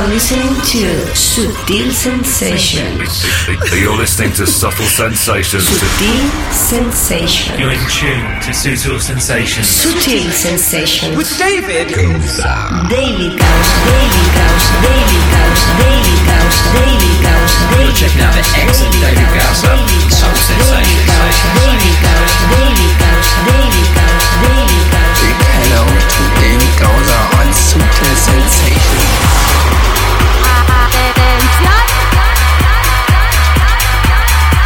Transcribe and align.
are 0.00 0.08
listening 0.08 0.54
to 0.64 0.88
Sutil 1.12 1.92
Sensations. 1.92 3.20
You're 3.68 3.96
listening 3.96 4.32
to 4.32 4.46
Subtle 4.46 4.86
Sensations. 4.86 5.64
Sutil 5.68 6.24
Sensations. 6.52 7.58
You're 7.60 7.72
in 7.76 7.84
tune 7.92 8.24
to 8.40 8.50
Sutil 8.56 8.98
Sensations. 8.98 9.66
Sutil 9.68 10.30
Sensations. 10.32 11.16
With 11.16 11.28
David 11.36 11.92
Daily 11.92 12.16
Gausa. 12.16 12.88
Daily 12.88 13.28
Gausa. 13.36 13.76
Daily 13.84 14.24
Gausa. 14.40 14.72
Daily 14.80 15.20
Gausa. 15.36 15.68
Daily 15.84 16.16
Gausa. 17.20 17.60
Daily 17.68 17.84
You're 17.84 17.98
checking 18.00 18.22
out 18.24 18.32
the 18.32 18.44
excellent 18.56 18.96
David 19.04 19.28
Gausa. 19.36 19.68
Subtle 20.16 20.44
Sensations. 20.48 20.80
Daily 20.80 21.12
Gausa. 21.12 21.44
Daily 21.60 21.92
Gausa. 22.00 22.40
Daily 22.56 22.88
Gausa. 22.96 23.36
Daily 24.48 24.80
Gausa. 24.96 25.28
Hello 25.60 25.84
to 25.84 26.22
David 26.40 26.72
Gausa 26.80 27.18
on 27.36 27.48
Sutil 27.52 28.14
Sensation. 28.16 29.89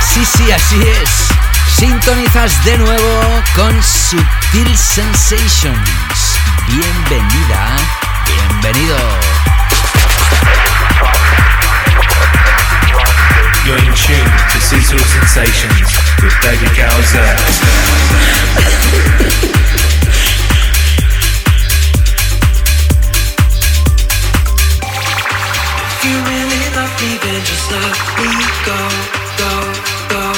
Sí, 0.01 0.25
sí, 0.25 0.53
así 0.53 0.81
es. 0.81 1.11
Sintonizas 1.77 2.65
de 2.65 2.79
nuevo 2.79 3.43
con 3.57 3.83
Sutil 3.83 4.77
Sensations. 4.77 6.39
Bienvenida, 6.69 7.77
bienvenido. 8.25 8.97
You're 13.67 13.79
in 13.79 13.95
tune 13.95 14.31
to 14.53 14.61
Sutil 14.61 15.01
Sensations 15.01 15.99
with 16.23 16.35
David 16.43 16.71
you 26.05 26.17
really 26.29 26.63
love 26.77 26.93
me, 27.01 27.17
then 27.23 27.41
just 27.45 27.71
let 27.71 27.97
me 28.21 28.31
go, 28.69 28.81
go, 29.41 29.53
go, 30.13 30.34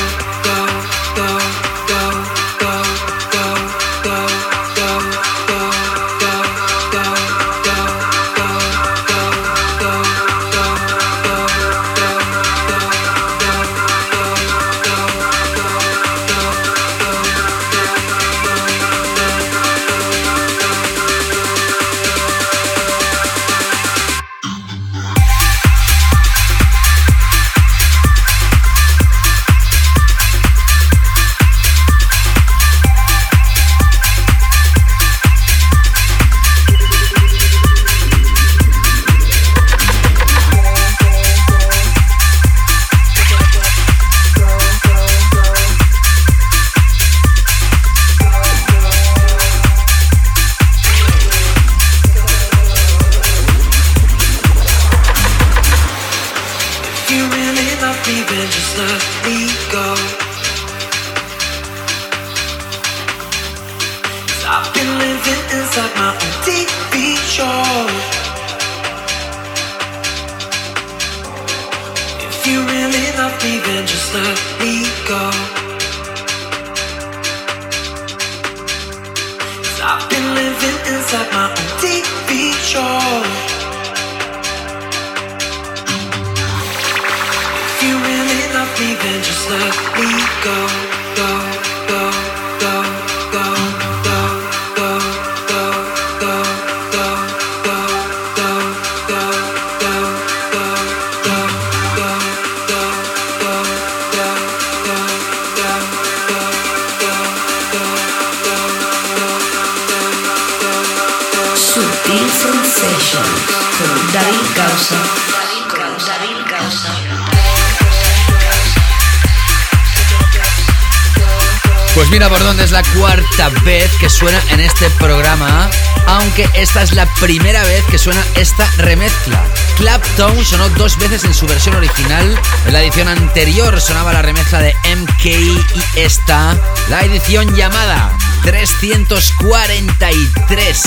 esta 126.56 126.82
es 126.82 126.92
la 126.94 127.06
primera 127.20 127.62
vez 127.64 127.84
que 127.90 127.98
suena 127.98 128.24
esta 128.36 128.66
remezcla. 128.78 129.44
Clapton 129.76 130.42
sonó 130.44 130.68
dos 130.70 130.98
veces 130.98 131.24
en 131.24 131.34
su 131.34 131.46
versión 131.46 131.76
original, 131.76 132.36
en 132.66 132.72
la 132.72 132.82
edición 132.82 133.08
anterior 133.08 133.78
sonaba 133.80 134.12
la 134.12 134.22
remezcla 134.22 134.60
de 134.60 134.74
MK 134.96 135.24
y 135.24 135.62
esta, 135.96 136.56
la 136.88 137.02
edición 137.02 137.54
llamada 137.54 138.10
343. 138.44 140.82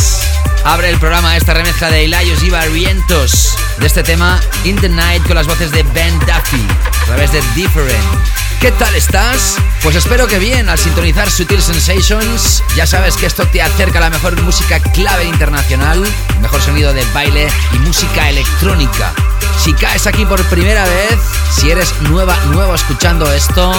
Abre 0.66 0.90
el 0.90 0.98
programa 0.98 1.38
esta 1.38 1.54
remezcla 1.54 1.92
de 1.92 2.06
Elias 2.06 2.42
y 2.44 2.50
Barrientos 2.50 3.56
de 3.78 3.86
este 3.88 4.04
tema 4.04 4.42
In 4.64 4.76
the 4.78 4.90
Night 4.90 5.26
con 5.26 5.36
las 5.36 5.48
voces 5.48 5.72
de 5.72 5.84
Ben 5.84 6.20
Duffy 6.20 6.68
a 7.02 7.06
través 7.06 7.32
de 7.32 7.42
Different. 7.56 8.49
¿Qué 8.60 8.74
tal 8.74 8.94
estás? 8.94 9.56
Pues 9.82 9.96
espero 9.96 10.28
que 10.28 10.38
bien, 10.38 10.68
al 10.68 10.78
sintonizar 10.78 11.32
Sutil 11.32 11.62
Sensations, 11.62 12.62
ya 12.76 12.86
sabes 12.86 13.16
que 13.16 13.26
esto 13.26 13.48
te 13.48 13.62
acerca 13.62 14.00
a 14.00 14.02
la 14.02 14.10
mejor 14.10 14.40
música 14.42 14.82
clave 14.82 15.24
internacional, 15.24 16.04
mejor 16.42 16.62
sonido 16.62 16.92
de 16.92 17.06
baile 17.14 17.48
y 17.74 17.80
música 17.80 18.30
electrónica. 18.30 19.14
Si 19.60 19.74
caes 19.74 20.08
aquí 20.08 20.26
por 20.26 20.42
primera 20.46 20.86
vez, 20.86 21.20
si 21.52 21.70
eres 21.70 21.94
nueva, 22.04 22.36
nuevo 22.46 22.74
escuchando 22.74 23.30
esto, 23.32 23.74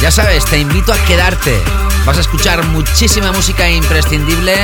ya 0.00 0.10
sabes, 0.10 0.46
te 0.46 0.58
invito 0.58 0.94
a 0.94 0.96
quedarte. 1.04 1.62
Vas 2.06 2.16
a 2.16 2.22
escuchar 2.22 2.64
muchísima 2.64 3.32
música 3.32 3.68
imprescindible 3.68 4.54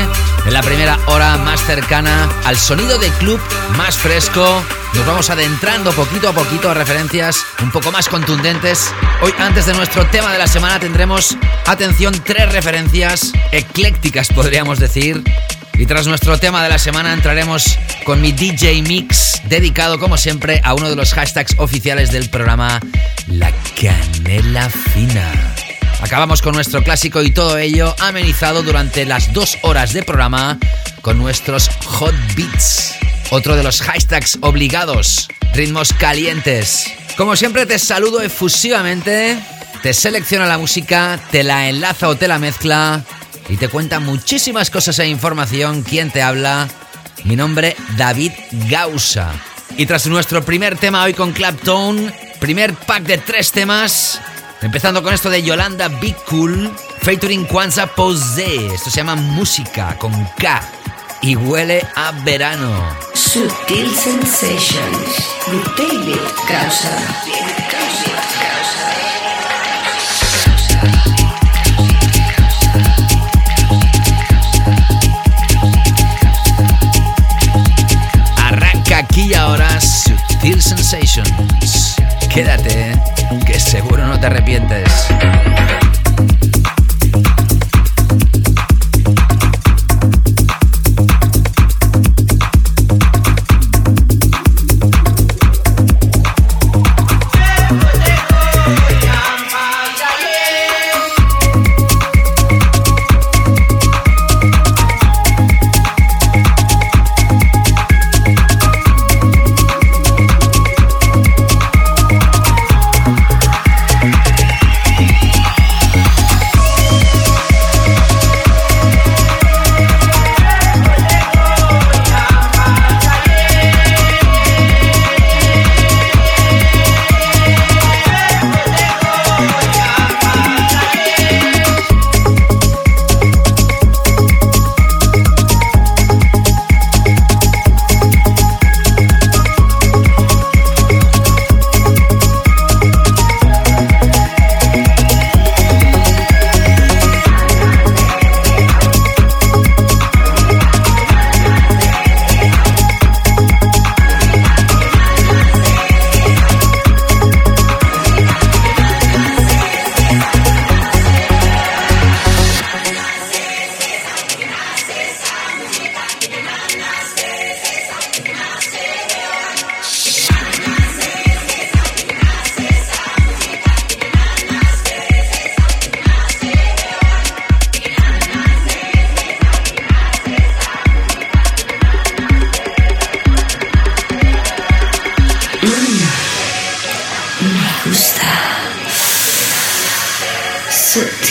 en 0.46 0.52
la 0.52 0.62
primera 0.62 0.98
hora 1.06 1.36
más 1.36 1.62
cercana 1.62 2.26
al 2.44 2.56
sonido 2.56 2.98
de 2.98 3.10
club 3.10 3.38
más 3.76 3.98
fresco. 3.98 4.62
Nos 4.94 5.06
vamos 5.06 5.28
adentrando 5.28 5.92
poquito 5.92 6.30
a 6.30 6.32
poquito 6.32 6.70
a 6.70 6.74
referencias 6.74 7.44
un 7.62 7.70
poco 7.70 7.92
más 7.92 8.08
contundentes. 8.08 8.94
Hoy, 9.20 9.34
antes 9.38 9.66
de 9.66 9.74
nuestro 9.74 10.06
tema 10.06 10.32
de 10.32 10.38
la 10.38 10.46
semana, 10.46 10.80
tendremos, 10.80 11.36
atención, 11.66 12.14
tres 12.24 12.50
referencias 12.50 13.32
eclécticas, 13.52 14.28
podríamos 14.28 14.78
decir. 14.78 15.22
Y 15.78 15.86
tras 15.86 16.06
nuestro 16.06 16.38
tema 16.38 16.62
de 16.62 16.68
la 16.68 16.78
semana 16.78 17.12
entraremos 17.12 17.78
con 18.04 18.20
mi 18.20 18.32
DJ 18.32 18.82
Mix, 18.82 19.40
dedicado 19.48 19.98
como 19.98 20.16
siempre 20.16 20.60
a 20.64 20.74
uno 20.74 20.88
de 20.88 20.96
los 20.96 21.12
hashtags 21.14 21.54
oficiales 21.58 22.12
del 22.12 22.28
programa, 22.28 22.80
La 23.26 23.52
Canela 23.80 24.68
Fina. 24.68 25.54
Acabamos 26.02 26.42
con 26.42 26.54
nuestro 26.54 26.82
clásico 26.82 27.22
y 27.22 27.30
todo 27.30 27.58
ello 27.58 27.94
amenizado 28.00 28.62
durante 28.62 29.04
las 29.06 29.32
dos 29.32 29.58
horas 29.62 29.92
de 29.92 30.02
programa 30.02 30.58
con 31.00 31.18
nuestros 31.18 31.68
Hot 31.86 32.14
Beats. 32.36 32.94
Otro 33.30 33.56
de 33.56 33.62
los 33.62 33.80
hashtags 33.80 34.38
obligados, 34.42 35.28
ritmos 35.54 35.92
calientes. 35.92 36.92
Como 37.16 37.36
siempre 37.36 37.66
te 37.66 37.78
saludo 37.78 38.20
efusivamente, 38.20 39.38
te 39.82 39.94
selecciona 39.94 40.46
la 40.46 40.58
música, 40.58 41.18
te 41.30 41.42
la 41.42 41.68
enlaza 41.68 42.08
o 42.08 42.16
te 42.16 42.28
la 42.28 42.38
mezcla 42.38 43.04
y 43.48 43.56
te 43.56 43.68
cuenta 43.68 44.00
muchísimas 44.00 44.70
cosas 44.70 44.98
e 44.98 45.06
información. 45.08 45.82
¿Quién 45.82 46.10
te 46.10 46.22
habla? 46.22 46.68
Mi 47.24 47.36
nombre, 47.36 47.76
David 47.96 48.32
Gausa. 48.68 49.32
Y 49.76 49.86
tras 49.86 50.06
nuestro 50.06 50.44
primer 50.44 50.76
tema 50.76 51.02
hoy 51.02 51.14
con 51.14 51.32
Clapton, 51.32 52.12
primer 52.40 52.74
pack 52.74 53.04
de 53.04 53.18
tres 53.18 53.52
temas, 53.52 54.20
empezando 54.60 55.02
con 55.02 55.14
esto 55.14 55.30
de 55.30 55.42
Yolanda 55.42 55.88
Be 55.88 56.14
Cool, 56.28 56.70
featuring 57.00 57.44
Kwanzaa 57.44 57.86
Pose. 57.86 58.74
Esto 58.74 58.90
se 58.90 58.96
llama 58.96 59.14
Música 59.14 59.96
con 59.98 60.12
K 60.38 60.60
y 61.22 61.36
huele 61.36 61.86
a 61.94 62.12
verano. 62.24 62.96
Sutil 63.14 63.94
Sensations 63.94 65.28
with 65.48 65.64
David 65.76 66.20
Causa. 66.48 67.61
Sensations. 80.76 81.96
Quédate, 82.32 82.94
que 83.44 83.60
seguro 83.60 84.06
no 84.06 84.18
te 84.18 84.26
arrepientes. 84.26 84.88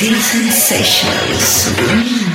Sensations. 0.09 2.30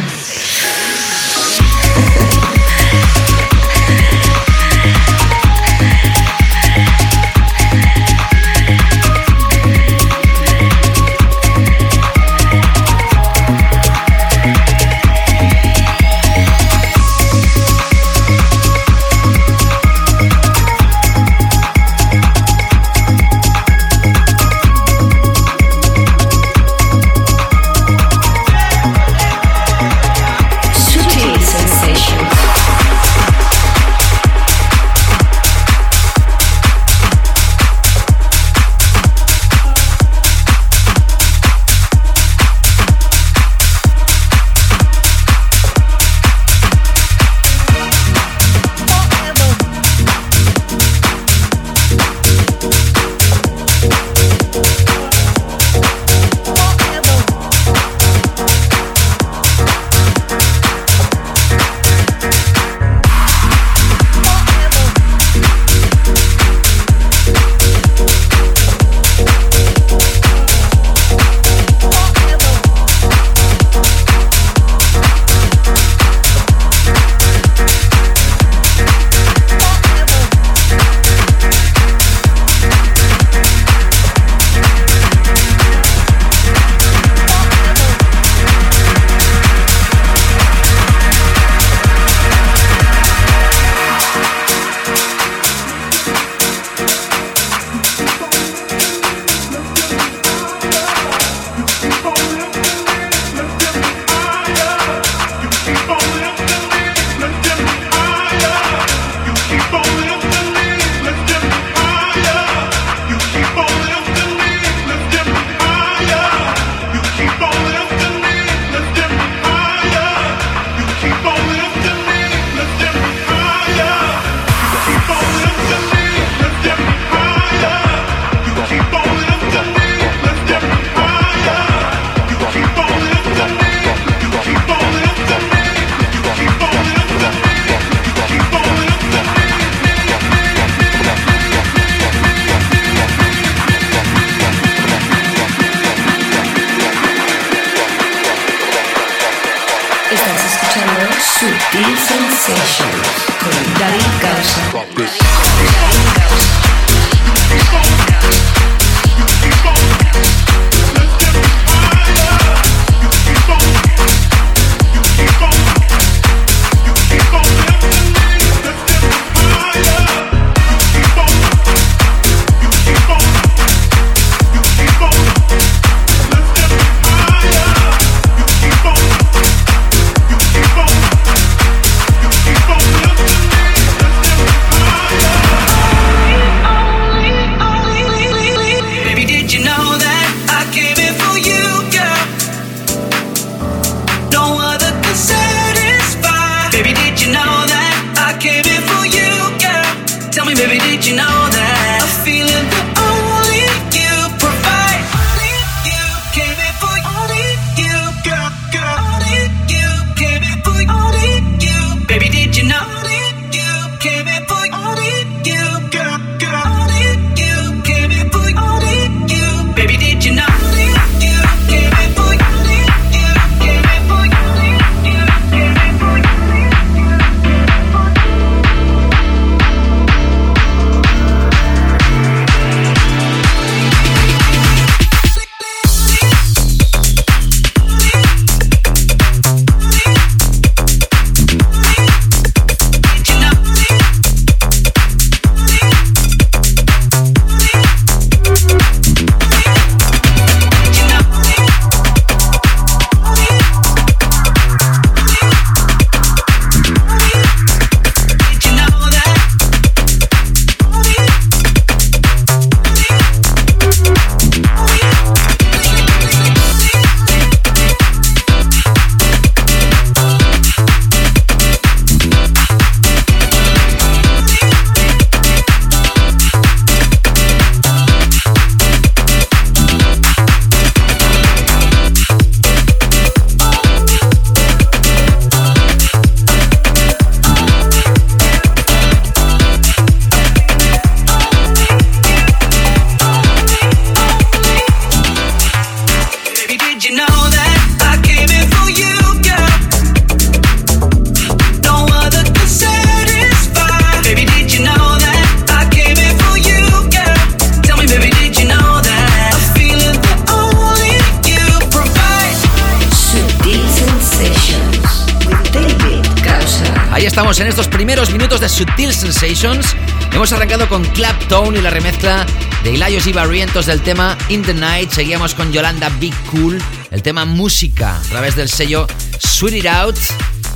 con 320.84 321.02
Claptone 321.04 321.78
y 321.78 321.80
la 321.80 321.88
remezcla 321.88 322.44
de 322.84 322.92
Ilayos 322.92 323.26
y 323.26 323.32
Barrientos 323.32 323.86
del 323.86 324.02
tema 324.02 324.36
In 324.50 324.60
the 324.60 324.74
Night. 324.74 325.10
Seguíamos 325.10 325.54
con 325.54 325.72
Yolanda 325.72 326.10
Big 326.20 326.34
Cool, 326.50 326.78
el 327.10 327.22
tema 327.22 327.46
música 327.46 328.18
a 328.18 328.22
través 328.28 328.56
del 328.56 328.68
sello 328.68 329.06
Sweet 329.38 329.76
It 329.76 329.86
Out. 329.86 330.16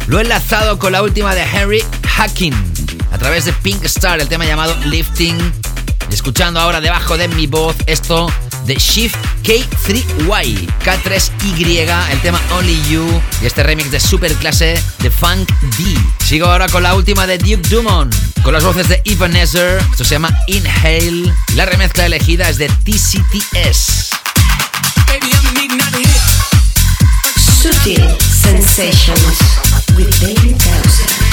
Lo 0.07 0.19
he 0.19 0.23
enlazado 0.23 0.78
con 0.78 0.92
la 0.92 1.02
última 1.02 1.35
de 1.35 1.42
Henry 1.42 1.85
Hacking 2.09 2.54
a 3.12 3.19
través 3.19 3.45
de 3.45 3.52
Pink 3.52 3.85
Star, 3.85 4.21
el 4.21 4.28
tema 4.28 4.47
llamado 4.47 4.75
Lifting. 4.87 5.37
Y 6.11 6.14
escuchando 6.14 6.61
ahora 6.61 6.80
debajo 6.80 7.19
de 7.19 7.28
mi 7.28 7.47
voz 7.47 7.76
esto 7.87 8.33
de 8.64 8.76
Shift 8.76 9.16
K3Y, 9.45 10.66
K3Y, 10.83 12.11
el 12.11 12.21
tema 12.23 12.40
Only 12.52 12.80
You 12.90 13.07
y 13.42 13.47
este 13.47 13.62
remix 13.62 13.90
de 13.90 14.00
super 14.00 14.33
clase 14.37 14.83
de 15.00 15.11
Funk 15.11 15.50
D. 15.76 15.85
Sigo 16.25 16.47
ahora 16.47 16.69
con 16.69 16.83
la 16.83 16.95
última 16.95 17.26
de 17.26 17.37
Duke 17.37 17.69
Dumont 17.69 18.30
con 18.43 18.53
las 18.53 18.65
voces 18.65 18.89
de 18.89 19.01
Ebenezer. 19.05 19.79
Esto 19.91 20.05
se 20.05 20.15
llama 20.15 20.31
Inhale. 20.47 21.33
La 21.55 21.67
remezcla 21.67 22.07
elegida 22.07 22.49
es 22.49 22.59
de 22.59 22.69
TCTS. 22.69 24.11
Sensations 28.43 29.39
with 29.97 30.11
David 30.21 31.30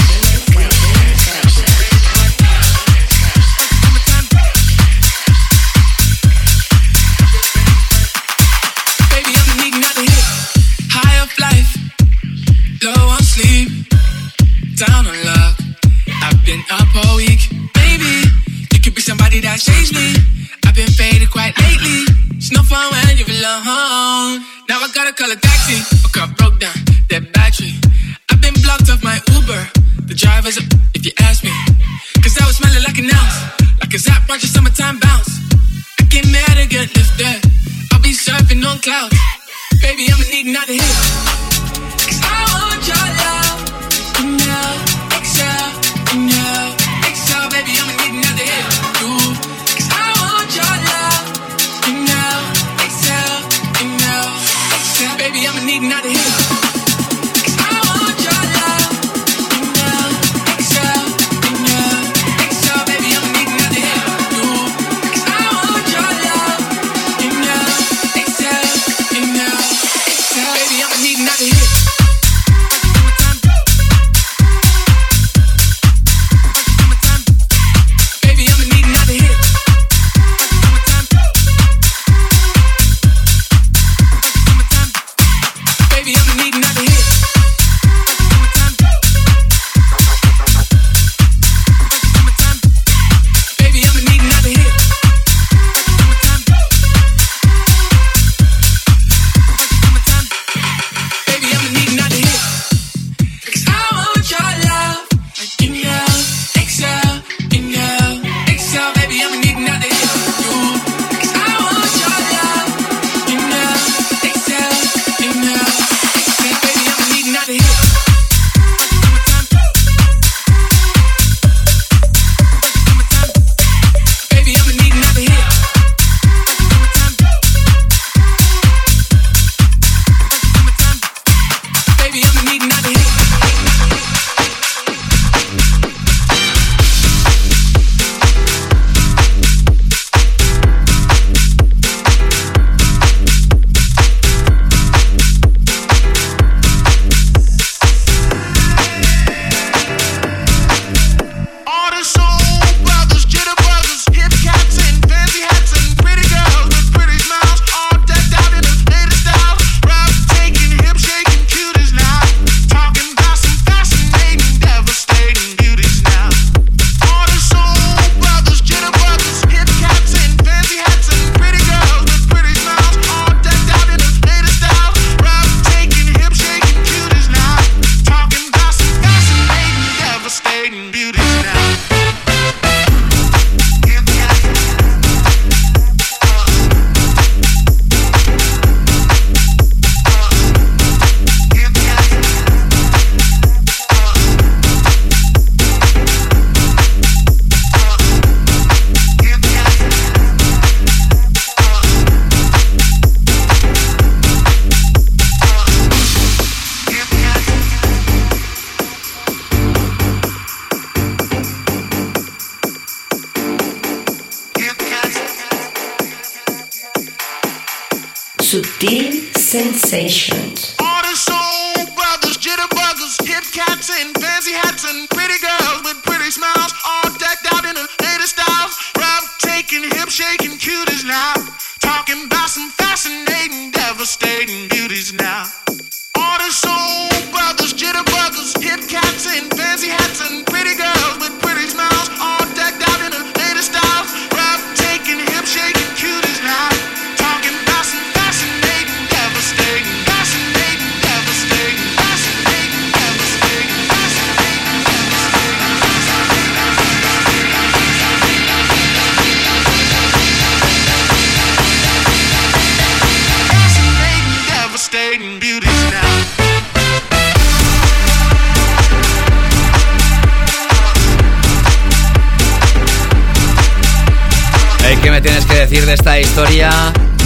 decir 275.77 275.87
de 275.87 275.93
esta 275.93 276.19
historia? 276.19 276.71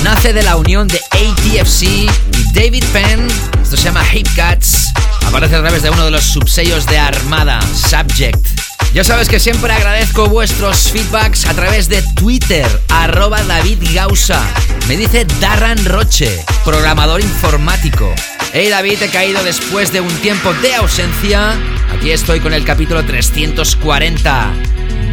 Nace 0.04 0.34
de 0.34 0.44
la 0.44 0.58
unión 0.58 0.88
de 0.88 1.00
ATFC 1.12 1.84
y 1.84 2.10
David 2.54 2.84
Penn. 2.92 3.28
Esto 3.62 3.78
se 3.78 3.84
llama 3.84 4.04
Hip 4.14 4.28
Cats. 4.36 4.92
Aparece 5.26 5.56
a 5.56 5.62
través 5.62 5.84
de 5.84 5.90
uno 5.90 6.06
de 6.06 6.12
los 6.12 6.24
subsellos 6.24 6.86
de 6.88 6.98
Armada, 6.98 7.62
Subject. 7.62 8.46
Ya 8.94 9.04
sabes 9.04 9.30
que 9.30 9.40
siempre 9.40 9.72
agradezco 9.72 10.28
vuestros 10.28 10.92
feedbacks 10.92 11.46
a 11.46 11.54
través 11.54 11.88
de 11.88 12.02
Twitter, 12.16 12.68
arroba 12.90 13.42
David 13.44 13.80
Gausa. 13.94 14.42
Me 14.88 14.98
dice 14.98 15.26
Darran 15.40 15.84
Roche, 15.86 16.44
programador 16.66 17.22
informático. 17.22 18.14
Hey 18.54 18.70
David, 18.70 19.02
he 19.04 19.10
caído 19.10 19.44
después 19.44 19.94
de 19.94 20.02
un 20.02 20.14
tiempo 20.18 20.54
de 20.56 20.76
ausencia. 20.76 21.54
Aquí 21.96 22.12
estoy 22.12 22.42
con 22.42 22.54
el 22.54 22.66
capítulo 22.66 23.06
340 23.06 24.52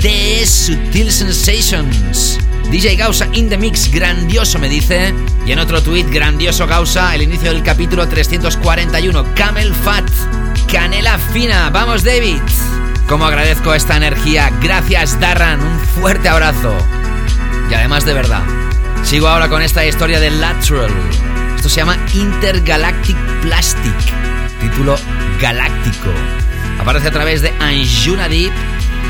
de 0.03 0.45
Sutil 0.45 1.13
Sensations. 1.13 2.39
DJ 2.71 2.99
Gausa 2.99 3.27
in 3.33 3.49
the 3.49 3.57
mix, 3.57 3.91
grandioso 3.91 4.59
me 4.59 4.69
dice. 4.69 5.15
Y 5.47 5.53
en 5.53 5.59
otro 5.59 5.83
tweet, 5.83 6.05
grandioso 6.05 6.67
Gausa, 6.67 7.15
el 7.15 7.23
inicio 7.23 7.51
del 7.51 7.63
capítulo 7.63 8.07
341, 8.07 9.35
Camel 9.35 9.75
Fat, 9.75 10.09
canela 10.71 11.19
fina. 11.19 11.71
Vamos 11.71 12.05
David. 12.05 12.43
Como 13.09 13.25
agradezco 13.25 13.73
esta 13.73 13.97
energía. 13.97 14.51
Gracias 14.61 15.19
Darran, 15.19 15.63
un 15.63 15.81
fuerte 15.81 16.29
abrazo. 16.29 16.77
Y 17.71 17.75
además 17.75 18.05
de 18.05 18.13
verdad, 18.13 18.43
sigo 19.03 19.29
ahora 19.29 19.49
con 19.49 19.63
esta 19.63 19.87
historia 19.87 20.21
de 20.21 20.31
Lateral. 20.31 20.93
Esto 21.57 21.71
se 21.71 21.77
llama 21.77 21.97
Intergalactic 22.13 23.17
Plastic, 23.41 23.97
título 24.61 24.99
galáctico. 25.41 26.11
Aparece 26.79 27.09
a 27.09 27.13
través 27.13 27.41
de 27.41 27.51
Anjuna 27.61 28.29
Deep 28.29 28.53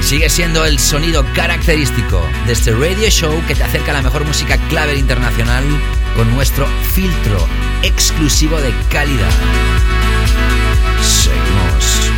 sigue 0.00 0.28
siendo 0.30 0.64
el 0.64 0.78
sonido 0.78 1.24
característico 1.34 2.22
de 2.46 2.52
este 2.52 2.72
radio 2.72 3.08
show 3.10 3.42
que 3.46 3.54
te 3.54 3.64
acerca 3.64 3.90
a 3.90 3.94
la 3.94 4.02
mejor 4.02 4.24
música 4.24 4.56
clave 4.68 4.96
internacional 4.96 5.64
con 6.16 6.32
nuestro 6.34 6.66
filtro 6.94 7.46
exclusivo 7.82 8.60
de 8.60 8.72
calidad. 8.90 9.30
Seguimos. 11.02 12.10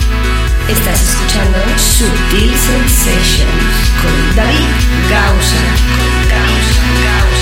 Estás 0.68 1.02
escuchando 1.02 1.58
Sutil 1.76 2.52
Sensations 2.54 3.48
con 4.00 4.36
David 4.36 4.74
Gausa. 5.10 5.56
Con 5.96 6.12
Gausa, 6.30 7.39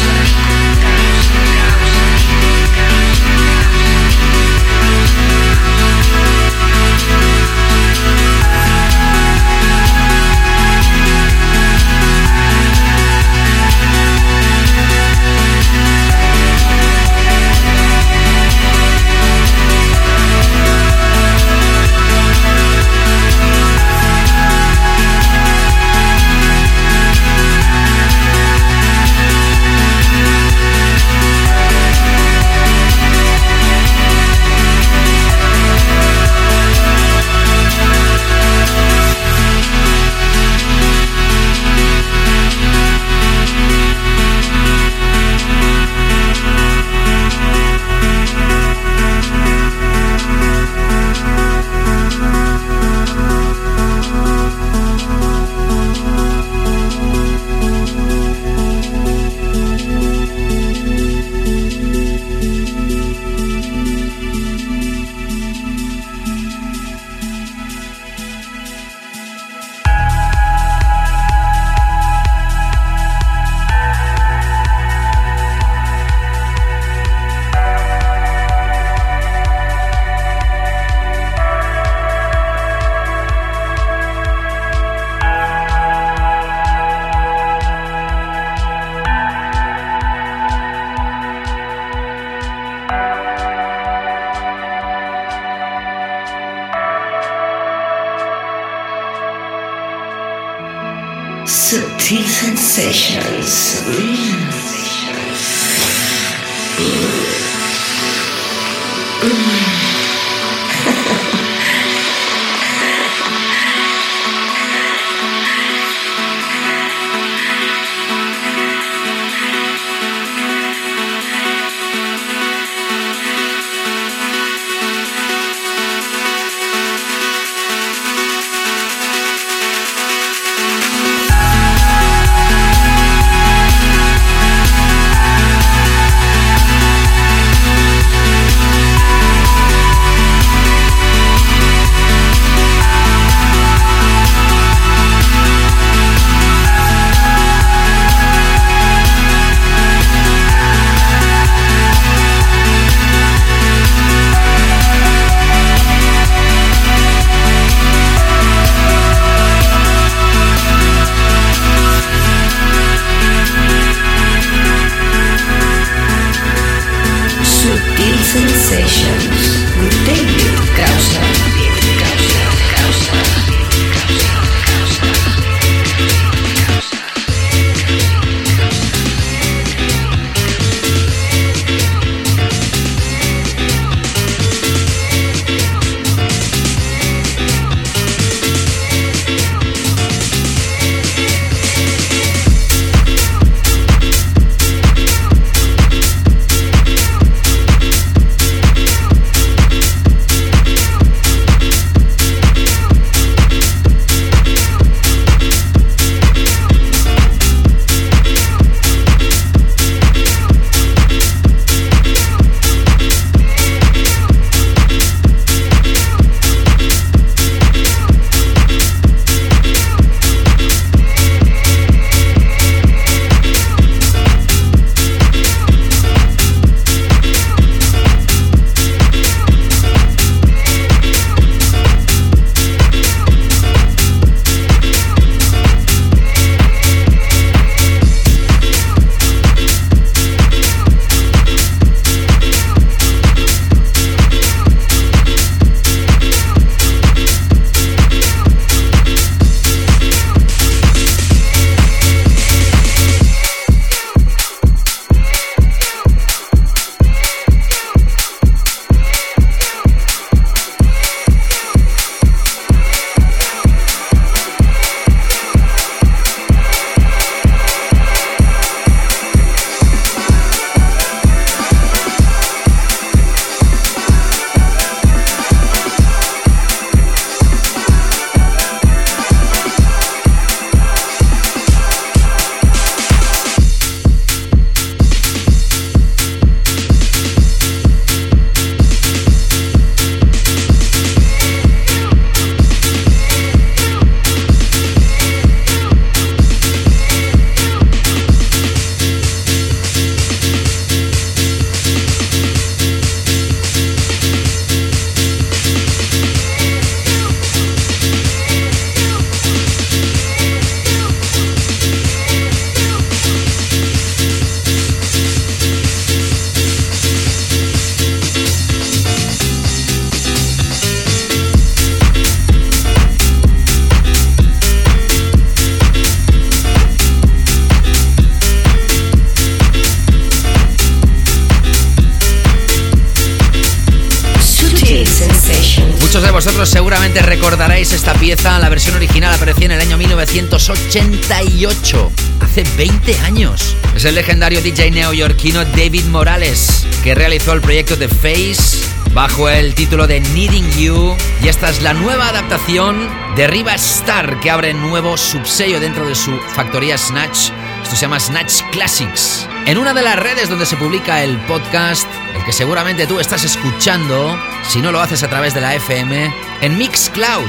seguramente 336.67 337.23
recordaréis 337.23 337.93
esta 337.93 338.15
pieza. 338.15 338.59
La 338.59 338.69
versión 338.69 338.97
original 338.97 339.35
apareció 339.35 339.67
en 339.67 339.73
el 339.73 339.81
año 339.81 339.97
1988, 339.97 342.13
hace 342.41 342.65
20 342.77 343.19
años. 343.21 343.77
Es 343.95 344.05
el 344.05 344.15
legendario 344.15 344.61
DJ 344.61 344.91
neoyorquino 344.91 345.65
David 345.65 346.07
Morales, 346.07 346.87
que 347.05 347.15
realizó 347.15 347.53
el 347.53 347.61
proyecto 347.61 347.97
The 347.97 348.09
Face 348.09 348.79
bajo 349.13 349.49
el 349.49 349.75
título 349.75 350.07
de 350.07 350.21
Needing 350.21 350.71
You. 350.73 351.17
Y 351.43 351.49
esta 351.49 351.71
es 351.71 351.83
la 351.83 351.95
nueva 351.95 352.29
adaptación 352.29 353.09
de 353.37 353.47
Riva 353.47 353.75
Star, 353.75 354.41
que 354.41 354.51
abre 354.51 354.75
nuevo 354.75 355.17
subsello 355.17 355.81
dentro 355.81 356.07
de 356.07 356.15
su 356.15 356.37
factoría 356.55 356.99
Snatch. 356.99 357.51
Se 357.89 357.97
llama 357.97 358.21
Snatch 358.21 358.63
Classics. 358.71 359.49
En 359.67 359.79
una 359.79 359.95
de 359.95 360.03
las 360.03 360.17
redes 360.17 360.49
donde 360.49 360.67
se 360.67 360.77
publica 360.77 361.25
el 361.25 361.37
podcast, 361.47 362.07
el 362.37 362.45
que 362.45 362.53
seguramente 362.53 363.07
tú 363.07 363.19
estás 363.19 363.45
escuchando, 363.45 364.39
si 364.69 364.81
no 364.81 364.93
lo 364.93 365.01
haces 365.01 365.23
a 365.23 365.29
través 365.29 365.55
de 365.55 365.63
la 365.63 365.75
FM, 365.75 366.33
en 366.61 366.79
Mixcloud. 366.79 367.49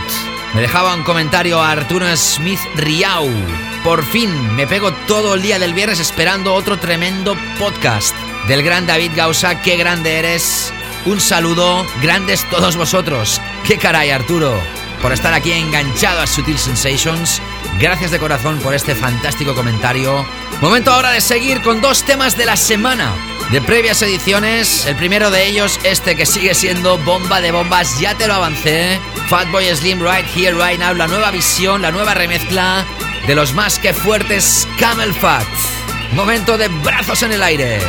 Me 0.55 0.61
dejaba 0.61 0.95
un 0.95 1.03
comentario 1.03 1.61
a 1.61 1.71
Arturo 1.71 2.07
Smith 2.15 2.59
Riau. 2.75 3.29
Por 3.83 4.03
fin 4.03 4.55
me 4.55 4.65
pego 4.65 4.91
todo 5.07 5.35
el 5.35 5.41
día 5.41 5.59
del 5.59 5.73
viernes 5.73 5.99
esperando 5.99 6.53
otro 6.53 6.79
tremendo 6.79 7.35
podcast 7.59 8.15
del 8.47 8.63
gran 8.63 8.87
David 8.87 9.11
Gausa. 9.15 9.61
Qué 9.61 9.75
grande 9.77 10.19
eres. 10.19 10.73
Un 11.05 11.19
saludo, 11.19 11.85
grandes 12.01 12.49
todos 12.49 12.75
vosotros. 12.75 13.39
Qué 13.65 13.77
caray, 13.77 14.09
Arturo, 14.09 14.59
por 15.01 15.11
estar 15.11 15.33
aquí 15.33 15.51
enganchado 15.51 16.21
a 16.21 16.27
Sutil 16.27 16.57
Sensations. 16.57 17.41
Gracias 17.79 18.11
de 18.11 18.19
corazón 18.19 18.59
por 18.59 18.73
este 18.73 18.93
fantástico 18.93 19.55
comentario. 19.55 20.25
Momento 20.59 20.91
ahora 20.91 21.11
de 21.11 21.21
seguir 21.21 21.61
con 21.61 21.79
dos 21.79 22.03
temas 22.03 22.37
de 22.37 22.45
la 22.45 22.57
semana. 22.57 23.13
De 23.51 23.61
previas 23.61 24.01
ediciones, 24.01 24.85
el 24.85 24.97
primero 24.97 25.31
de 25.31 25.47
ellos, 25.47 25.79
este 25.83 26.17
que 26.17 26.25
sigue 26.25 26.53
siendo 26.53 26.97
bomba 26.97 27.39
de 27.39 27.51
bombas, 27.51 27.97
ya 27.97 28.15
te 28.15 28.27
lo 28.27 28.33
avancé. 28.33 28.99
Fatboy 29.27 29.73
Slim 29.73 30.01
Right 30.01 30.25
Here, 30.35 30.51
Right 30.51 30.77
Now, 30.77 30.93
la 30.93 31.07
nueva 31.07 31.31
visión, 31.31 31.81
la 31.81 31.91
nueva 31.91 32.13
remezcla 32.13 32.85
de 33.25 33.35
los 33.35 33.53
más 33.53 33.79
que 33.79 33.93
fuertes 33.93 34.67
Camel 34.77 35.13
Fat. 35.13 35.47
Momento 36.11 36.57
de 36.57 36.67
brazos 36.67 37.23
en 37.23 37.31
el 37.31 37.41
aire. 37.41 37.79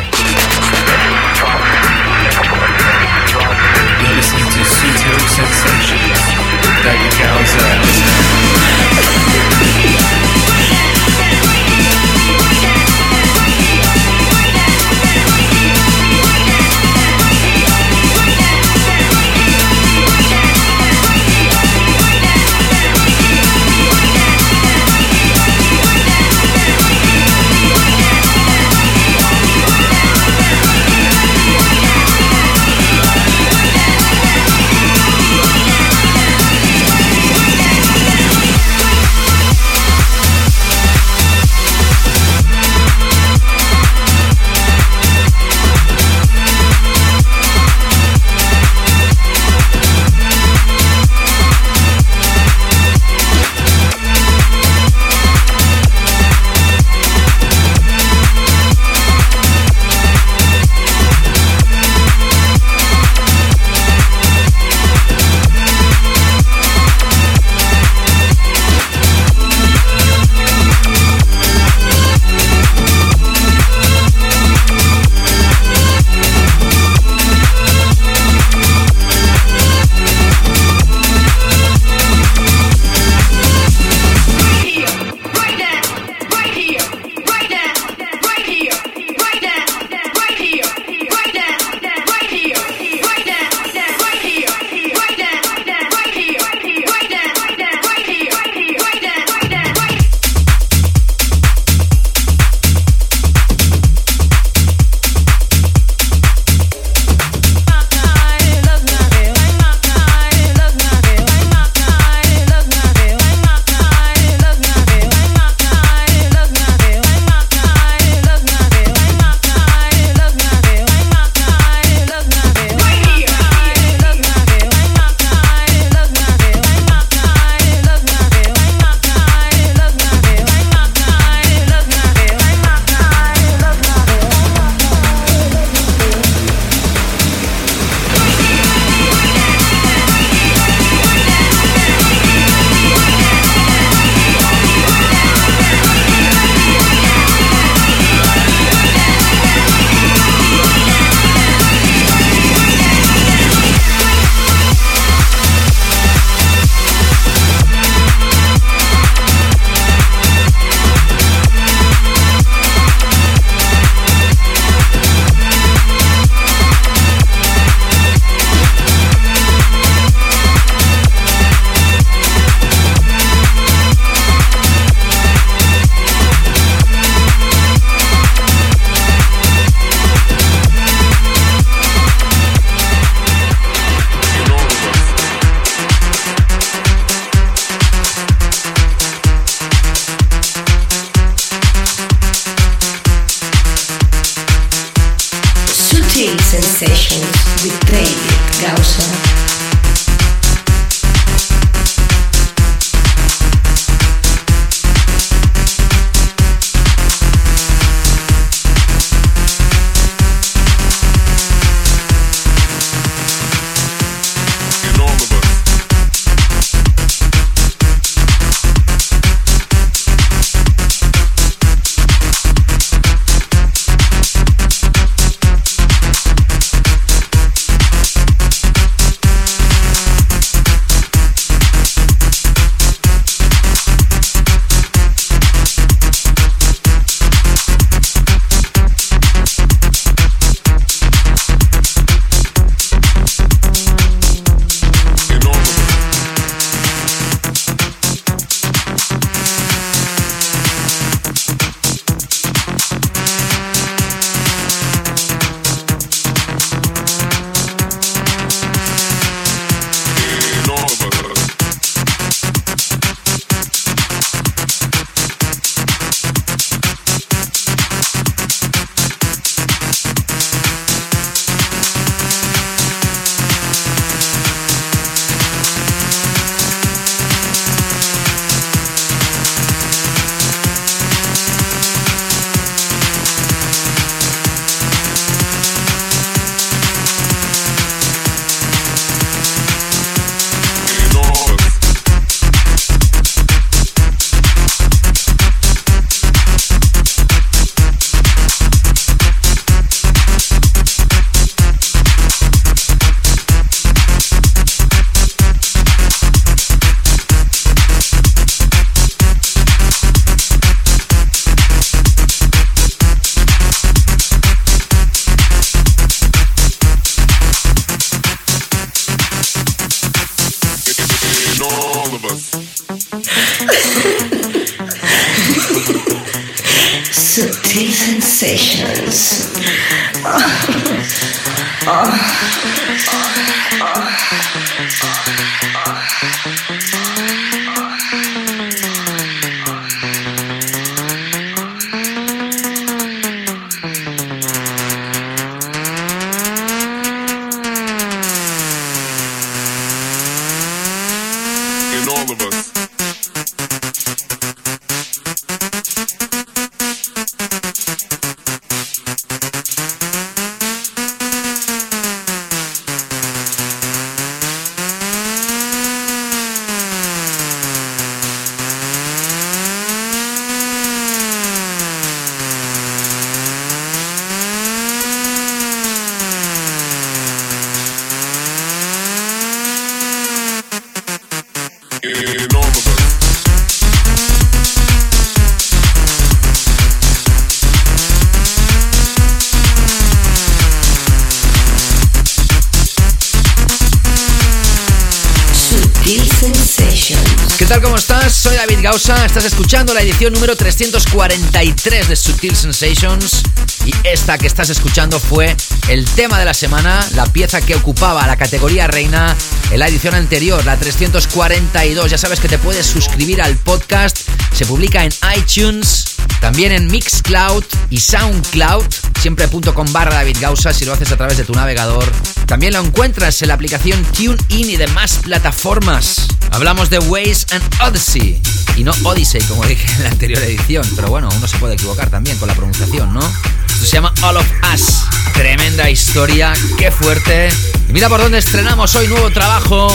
David 398.81 398.93
Gausa. 398.93 399.27
Estás 399.27 399.45
escuchando 399.45 399.93
la 399.93 400.01
edición 400.01 400.33
número 400.33 400.57
343 400.57 402.09
de 402.09 402.17
Sutil 402.17 402.57
Sensations. 402.57 403.43
Y 403.85 403.93
esta 404.05 404.39
que 404.39 404.47
estás 404.47 404.71
escuchando 404.71 405.21
fue 405.21 405.55
el 405.89 406.07
tema 406.07 406.39
de 406.39 406.47
la 406.47 406.55
semana, 406.55 407.07
la 407.15 407.27
pieza 407.27 407.61
que 407.61 407.75
ocupaba 407.75 408.27
la 408.27 408.37
categoría 408.37 408.87
reina 408.87 409.37
en 409.71 409.81
la 409.81 409.89
edición 409.89 410.15
anterior, 410.15 410.65
la 410.65 410.79
342. 410.79 412.11
Ya 412.11 412.17
sabes 412.17 412.41
que 412.41 412.49
te 412.49 412.57
puedes 412.57 412.87
suscribir 412.87 413.43
al 413.43 413.55
podcast. 413.57 414.19
Se 414.55 414.65
publica 414.65 415.05
en 415.05 415.13
iTunes, 415.37 416.17
también 416.41 416.73
en 416.73 416.87
Mixcloud 416.87 417.65
y 417.91 418.01
Soundcloud. 418.01 418.85
Siempre 419.21 419.49
punto 419.49 419.75
con 419.75 419.93
barra 419.93 420.15
David 420.15 420.39
Gausa 420.41 420.73
si 420.73 420.87
lo 420.87 420.95
haces 420.95 421.13
a 421.13 421.19
través 421.19 421.37
de 421.37 421.45
tu 421.45 421.53
navegador. 421.53 422.11
También 422.47 422.73
lo 422.73 422.81
encuentras 422.81 423.43
en 423.43 423.49
la 423.49 423.55
aplicación 423.55 424.03
TuneIn 424.17 424.71
y 424.71 424.77
demás 424.77 425.19
plataformas. 425.23 426.29
Hablamos 426.51 426.89
de 426.89 426.99
Waze 426.99 427.47
and 427.51 427.63
Odyssey 427.83 428.41
y 428.81 428.85
no 428.85 428.93
Odyssey 429.05 429.43
como 429.43 429.63
dije 429.67 429.87
en 429.97 430.05
la 430.05 430.09
anterior 430.09 430.43
edición, 430.43 430.87
pero 430.97 431.09
bueno, 431.09 431.29
uno 431.37 431.47
se 431.47 431.59
puede 431.59 431.75
equivocar 431.75 432.09
también 432.09 432.39
con 432.39 432.49
la 432.49 432.55
pronunciación, 432.55 433.13
¿no? 433.13 433.21
Esto 433.21 433.85
se 433.85 433.93
llama 433.93 434.13
All 434.23 434.39
of 434.39 434.47
Us. 434.73 435.03
Tremenda 435.35 435.91
historia, 435.91 436.55
qué 436.79 436.91
fuerte. 436.91 437.51
Y 437.89 437.93
mira 437.93 438.09
por 438.09 438.23
dónde 438.23 438.39
estrenamos 438.39 438.95
hoy 438.95 439.07
nuevo 439.07 439.31
trabajo 439.31 439.95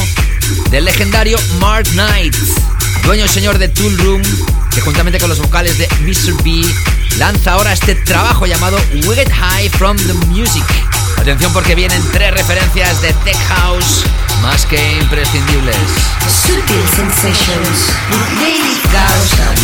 del 0.69 0.85
legendario 0.85 1.39
Mark 1.59 1.87
Knight, 1.93 2.35
dueño 3.03 3.25
y 3.25 3.27
señor 3.27 3.57
de 3.57 3.69
Tool 3.69 3.97
Room, 3.97 4.21
que 4.73 4.81
juntamente 4.81 5.19
con 5.19 5.29
los 5.29 5.39
vocales 5.39 5.79
de 5.79 5.87
Mr. 6.01 6.43
B 6.43 6.61
lanza 7.17 7.53
ahora 7.53 7.73
este 7.73 7.95
trabajo 7.95 8.45
llamado 8.45 8.77
Wicked 9.07 9.31
High 9.31 9.69
from 9.69 9.97
the 9.97 10.13
Music. 10.27 10.63
Atención 11.25 11.51
porque 11.53 11.73
vienen 11.73 12.03
tres 12.11 12.29
referencias 12.29 13.01
de 13.01 13.11
Tech 13.23 13.35
House 13.47 14.03
más 14.43 14.63
que 14.67 14.99
imprescindibles. 14.99 15.75
Sutil 16.27 16.87
sensations. 16.95 17.89
Daily 18.39 18.79
Gausa. 18.93 19.55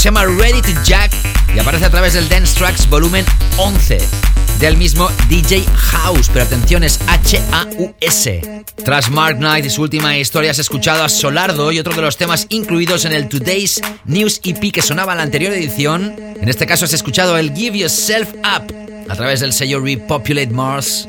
Se 0.00 0.04
llama 0.04 0.24
Ready 0.24 0.62
to 0.62 0.82
Jack 0.82 1.12
y 1.54 1.58
aparece 1.58 1.84
a 1.84 1.90
través 1.90 2.14
del 2.14 2.26
Dance 2.26 2.58
Tracks 2.58 2.88
volumen 2.88 3.22
11 3.58 3.98
del 4.58 4.78
mismo 4.78 5.10
DJ 5.28 5.62
House, 5.76 6.30
pero 6.32 6.46
atención 6.46 6.82
es 6.84 6.98
H-A-U-S. 7.06 8.64
Tras 8.82 9.10
Mark 9.10 9.36
Knight 9.36 9.66
y 9.66 9.68
su 9.68 9.82
última 9.82 10.16
historia 10.16 10.52
has 10.52 10.58
escuchado 10.58 11.04
a 11.04 11.10
Solardo 11.10 11.70
y 11.70 11.80
otro 11.80 11.94
de 11.94 12.00
los 12.00 12.16
temas 12.16 12.46
incluidos 12.48 13.04
en 13.04 13.12
el 13.12 13.28
Today's 13.28 13.82
News 14.06 14.40
EP 14.42 14.72
que 14.72 14.80
sonaba 14.80 15.12
en 15.12 15.18
la 15.18 15.24
anterior 15.24 15.52
edición. 15.52 16.14
En 16.18 16.48
este 16.48 16.64
caso 16.64 16.86
has 16.86 16.94
escuchado 16.94 17.36
el 17.36 17.54
Give 17.54 17.76
Yourself 17.76 18.32
Up 18.36 18.74
a 19.06 19.16
través 19.16 19.40
del 19.40 19.52
sello 19.52 19.80
Repopulate 19.80 20.48
Mars 20.48 21.06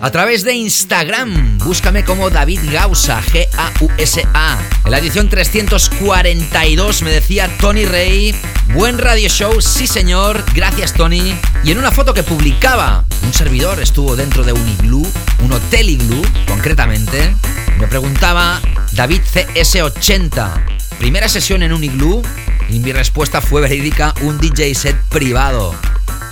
a 0.00 0.10
través 0.10 0.44
de 0.44 0.54
Instagram. 0.54 1.58
Búscame 1.58 2.04
como 2.04 2.30
David 2.30 2.60
Gausa, 2.72 3.22
G-A-U-S-A. 3.22 4.58
En 4.84 4.90
la 4.90 4.98
edición 4.98 5.28
342 5.28 7.02
me 7.02 7.10
decía 7.10 7.48
Tony 7.58 7.84
Rey. 7.84 8.34
Buen 8.74 8.98
radio 8.98 9.28
show, 9.28 9.60
sí 9.60 9.86
señor. 9.86 10.42
Gracias 10.54 10.94
Tony. 10.94 11.34
Y 11.62 11.72
en 11.72 11.78
una 11.78 11.92
foto 11.92 12.14
que 12.14 12.22
publicaba, 12.22 13.04
un 13.22 13.34
servidor 13.34 13.80
estuvo 13.80 14.16
dentro 14.16 14.42
de 14.42 14.52
un 14.52 14.68
iglú, 14.68 15.06
un 15.42 15.52
hotel 15.52 15.90
iglú 15.90 16.22
concretamente. 16.46 17.34
Me 17.78 17.86
preguntaba 17.86 18.60
David 18.92 19.20
CS80. 19.22 20.64
Primera 20.98 21.28
sesión 21.28 21.62
en 21.62 21.72
un 21.72 21.84
iglú 21.84 22.22
y 22.68 22.78
mi 22.78 22.92
respuesta 22.92 23.40
fue 23.40 23.60
verídica, 23.60 24.14
un 24.22 24.38
DJ 24.38 24.74
set 24.74 24.96
privado 25.08 25.74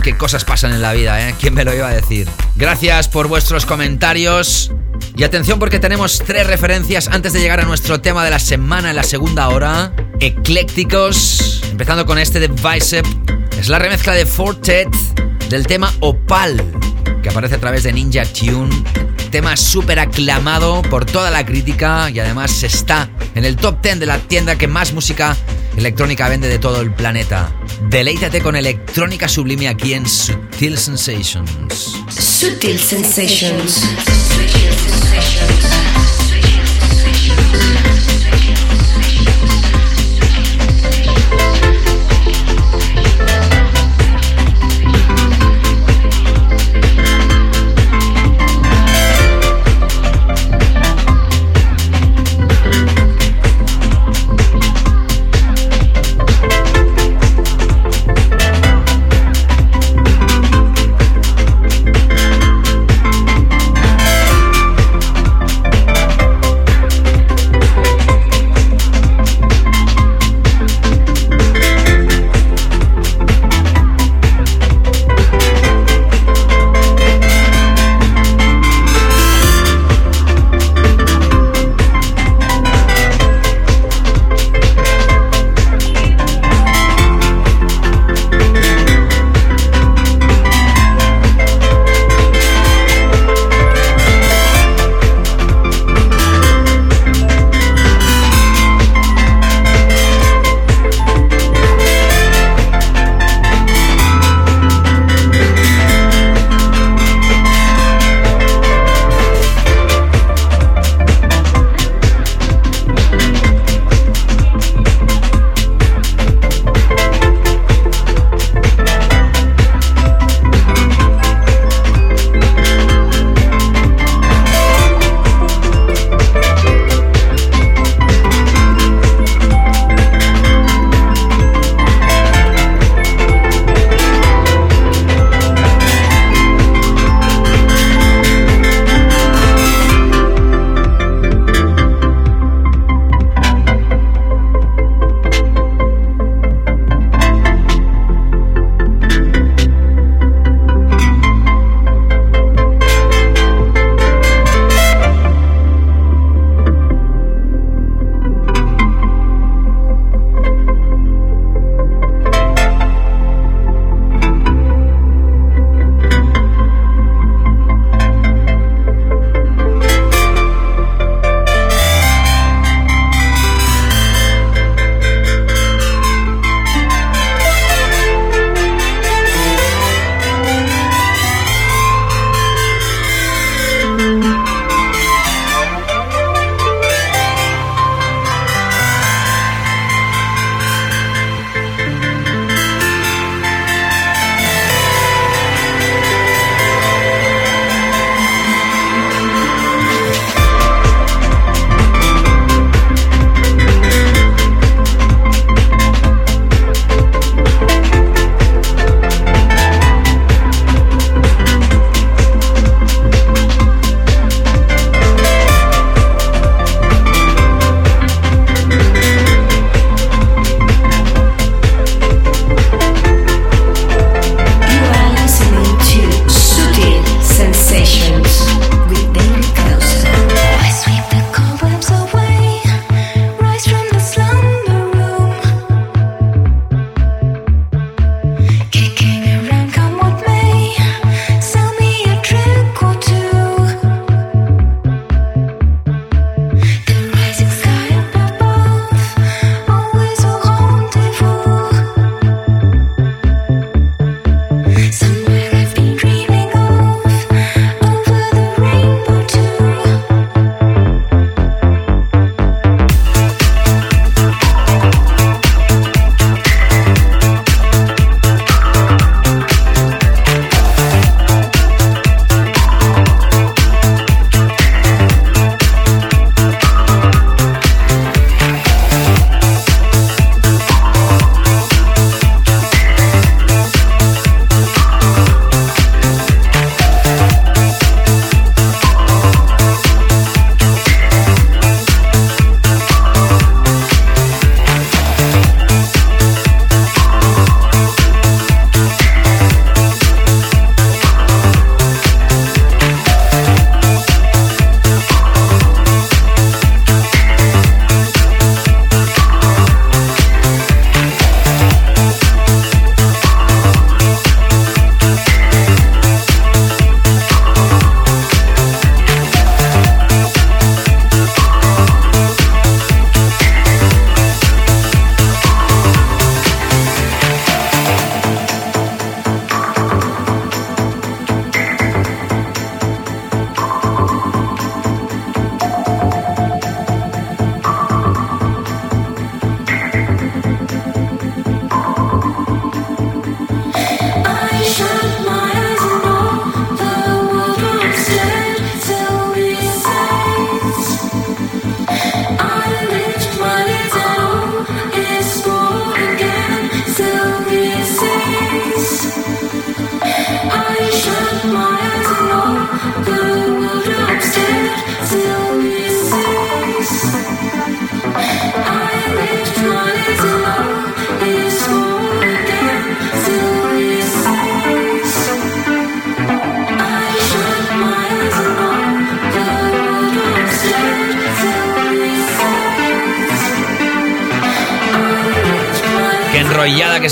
qué 0.03 0.17
cosas 0.17 0.45
pasan 0.45 0.73
en 0.73 0.83
la 0.83 0.93
vida, 0.93 1.29
¿eh? 1.29 1.35
¿Quién 1.41 1.55
me 1.55 1.65
lo 1.65 1.75
iba 1.75 1.89
a 1.89 1.95
decir? 1.95 2.29
Gracias 2.57 3.09
por 3.09 3.29
vuestros 3.29 3.67
comentarios. 3.67 4.73
Y 5.17 5.25
atención 5.25 5.59
porque 5.59 5.79
tenemos 5.79 6.23
tres 6.25 6.47
referencias 6.47 7.09
antes 7.09 7.33
de 7.33 7.41
llegar 7.41 7.61
a 7.61 7.65
nuestro 7.65 8.01
tema 8.01 8.25
de 8.25 8.31
la 8.31 8.39
semana 8.39 8.91
en 8.91 8.97
la 8.97 9.03
segunda 9.03 9.49
hora. 9.49 9.93
Eclécticos. 10.21 11.63
Empezando 11.71 12.07
con 12.07 12.19
este 12.19 12.41
de 12.41 12.49
Bicep. 12.49 13.07
Es 13.59 13.69
la 13.69 13.79
remezcla 13.79 14.13
de 14.13 14.27
Fortet 14.27 14.89
del 15.49 15.67
tema 15.67 15.93
Opal, 16.01 16.63
que 17.23 17.29
aparece 17.31 17.57
a 17.57 17.61
través 17.61 17.83
de 17.83 17.93
Ninja 17.93 18.25
Tune. 18.25 18.71
Tema 19.31 19.57
súper 19.57 19.99
aclamado 19.99 20.83
por 20.83 21.05
toda 21.05 21.31
la 21.31 21.45
crítica 21.45 22.09
y 22.11 22.21
además 22.21 22.63
está 22.63 23.11
en 23.35 23.45
el 23.45 23.57
top 23.57 23.83
10 23.83 24.01
de 24.01 24.07
la 24.07 24.19
tienda 24.19 24.57
que 24.57 24.69
más 24.69 24.93
música 24.93 25.37
electrónica 25.79 26.29
vende 26.29 26.49
de 26.49 26.59
todo 26.59 26.81
el 26.81 26.93
planeta. 26.93 27.53
Deleítate 27.89 28.41
con 28.41 28.57
electrónica 28.57 29.29
sublime 29.29 29.69
aquí 29.69 29.95
en 29.95 30.09
Sutil 30.09 30.77
Sensations. 30.77 32.03
Sutil 32.11 32.79
Sensations. 32.79 34.18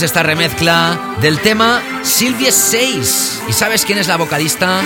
Esta 0.07 0.23
remezcla 0.23 1.17
del 1.21 1.41
tema 1.41 1.83
Silvia 2.05 2.53
6. 2.53 3.43
¿Y 3.49 3.53
sabes 3.53 3.85
quién 3.85 3.99
es 3.99 4.07
la 4.07 4.17
vocalista? 4.17 4.81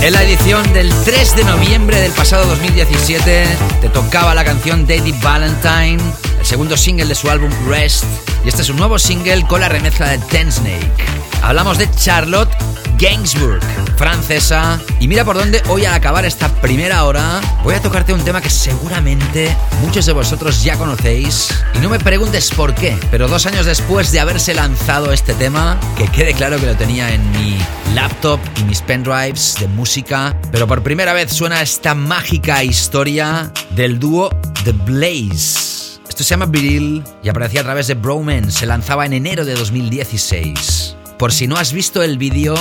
En 0.00 0.12
la 0.14 0.22
edición 0.22 0.72
del 0.72 0.90
3 1.04 1.36
de 1.36 1.44
noviembre 1.44 2.00
del 2.00 2.12
pasado 2.12 2.46
2017 2.46 3.46
te 3.82 3.88
tocaba 3.90 4.34
la 4.34 4.42
canción 4.42 4.86
Daddy 4.86 5.12
Valentine, 5.22 5.98
el 6.40 6.46
segundo 6.46 6.74
single 6.78 7.04
de 7.04 7.14
su 7.14 7.28
álbum 7.28 7.50
Rest, 7.68 8.04
y 8.46 8.48
este 8.48 8.62
es 8.62 8.70
un 8.70 8.76
nuevo 8.76 8.98
single 8.98 9.46
con 9.46 9.60
la 9.60 9.68
remezcla 9.68 10.08
de 10.08 10.18
Ten 10.18 10.50
Snake. 10.50 10.90
Hablamos 11.42 11.76
de 11.76 11.90
Charlotte 11.90 12.50
Gainsbourg, 12.96 13.62
francesa. 13.98 14.80
Y 15.00 15.08
mira 15.08 15.24
por 15.24 15.36
dónde 15.36 15.62
hoy 15.68 15.84
al 15.84 15.94
acabar 15.94 16.24
esta 16.24 16.48
primera 16.60 17.04
hora 17.04 17.40
voy 17.64 17.74
a 17.74 17.82
tocarte 17.82 18.12
un 18.12 18.24
tema 18.24 18.40
que 18.40 18.48
seguramente 18.48 19.54
muchos 19.82 20.06
de 20.06 20.12
vosotros 20.12 20.62
ya 20.62 20.76
conocéis. 20.76 21.48
Y 21.74 21.78
no 21.80 21.90
me 21.90 21.98
preguntes 21.98 22.50
por 22.52 22.74
qué, 22.74 22.96
pero 23.10 23.28
dos 23.28 23.44
años 23.46 23.66
después 23.66 24.12
de 24.12 24.20
haberse 24.20 24.54
lanzado 24.54 25.12
este 25.12 25.34
tema, 25.34 25.78
que 25.96 26.06
quede 26.06 26.32
claro 26.32 26.58
que 26.58 26.66
lo 26.66 26.76
tenía 26.76 27.12
en 27.12 27.30
mi 27.32 27.58
laptop 27.94 28.38
y 28.58 28.64
mis 28.64 28.80
pendrives 28.82 29.56
de 29.58 29.66
música, 29.66 30.36
pero 30.52 30.66
por 30.66 30.82
primera 30.82 31.12
vez 31.12 31.32
suena 31.32 31.60
esta 31.60 31.94
mágica 31.94 32.62
historia 32.62 33.52
del 33.70 33.98
dúo 33.98 34.30
The 34.64 34.72
Blaze. 34.72 35.98
Esto 36.08 36.24
se 36.24 36.30
llama 36.30 36.46
Viril 36.46 37.04
y 37.22 37.28
aparecía 37.28 37.60
a 37.60 37.64
través 37.64 37.86
de 37.88 37.94
Broman. 37.94 38.50
Se 38.50 38.66
lanzaba 38.66 39.06
en 39.06 39.12
enero 39.12 39.44
de 39.44 39.54
2016. 39.54 40.96
Por 41.18 41.32
si 41.32 41.48
no 41.48 41.56
has 41.56 41.72
visto 41.72 42.02
el 42.02 42.16
vídeo, 42.16 42.54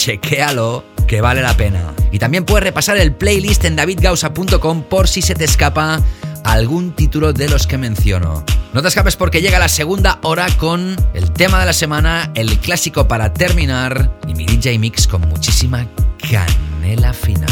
chequéalo, 0.00 0.82
que 1.06 1.20
vale 1.20 1.42
la 1.42 1.56
pena. 1.56 1.92
Y 2.10 2.18
también 2.18 2.46
puedes 2.46 2.64
repasar 2.64 2.96
el 2.96 3.12
playlist 3.12 3.64
en 3.66 3.76
davidgausa.com 3.76 4.82
por 4.84 5.08
si 5.08 5.20
se 5.20 5.34
te 5.34 5.44
escapa 5.44 6.00
algún 6.42 6.92
título 6.92 7.34
de 7.34 7.48
los 7.50 7.66
que 7.66 7.76
menciono. 7.76 8.42
No 8.72 8.80
te 8.80 8.88
escapes 8.88 9.16
porque 9.16 9.42
llega 9.42 9.58
la 9.58 9.68
segunda 9.68 10.18
hora 10.22 10.46
con 10.56 10.96
el 11.12 11.32
tema 11.32 11.60
de 11.60 11.66
la 11.66 11.72
semana, 11.74 12.30
el 12.34 12.58
clásico 12.58 13.08
para 13.08 13.34
terminar 13.34 14.18
y 14.26 14.34
mi 14.34 14.46
DJ 14.46 14.78
Mix 14.78 15.06
con 15.06 15.20
muchísima 15.28 15.86
canela 16.30 17.12
final. 17.12 17.50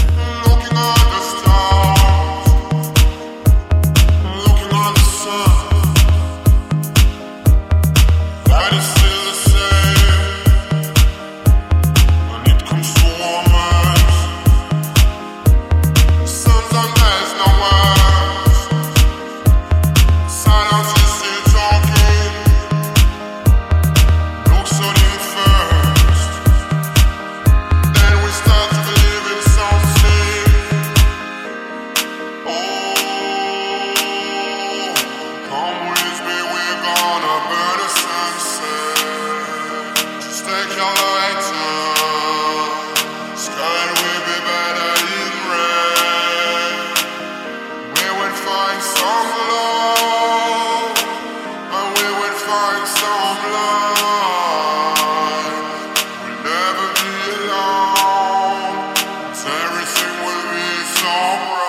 Sensations 61.00 61.67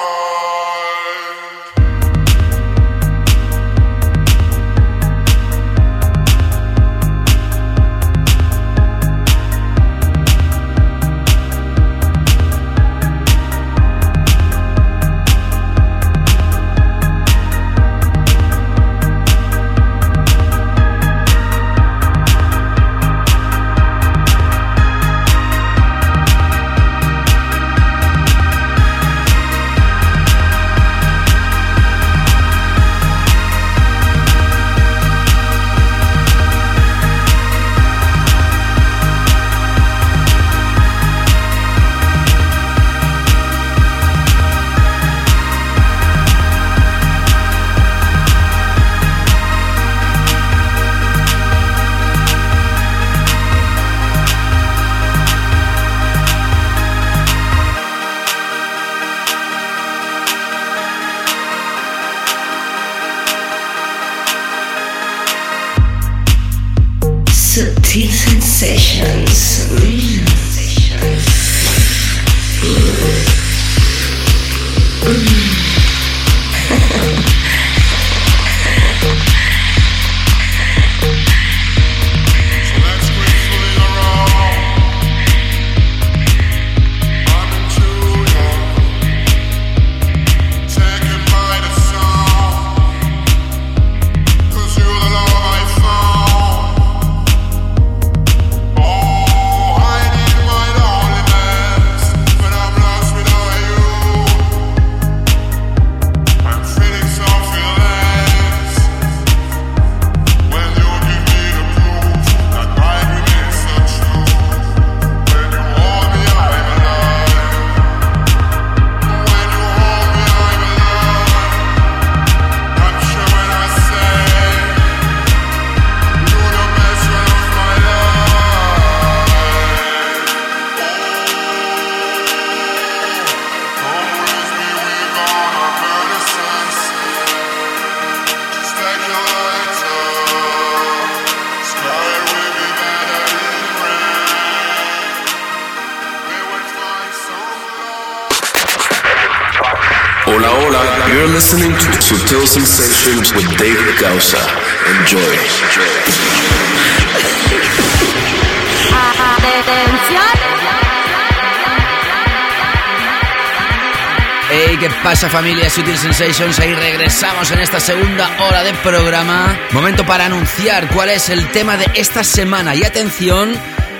pasa 165.19 165.37
familia 165.37 165.69
Sutil 165.69 165.97
Sensations? 165.97 166.59
Ahí 166.59 166.73
regresamos 166.73 167.51
en 167.51 167.59
esta 167.59 167.81
segunda 167.81 168.29
hora 168.39 168.63
de 168.63 168.73
programa. 168.75 169.59
Momento 169.71 170.05
para 170.05 170.27
anunciar 170.27 170.87
cuál 170.93 171.09
es 171.09 171.27
el 171.27 171.51
tema 171.51 171.75
de 171.75 171.87
esta 171.95 172.23
semana. 172.23 172.73
Y 172.73 172.85
atención, 172.85 173.53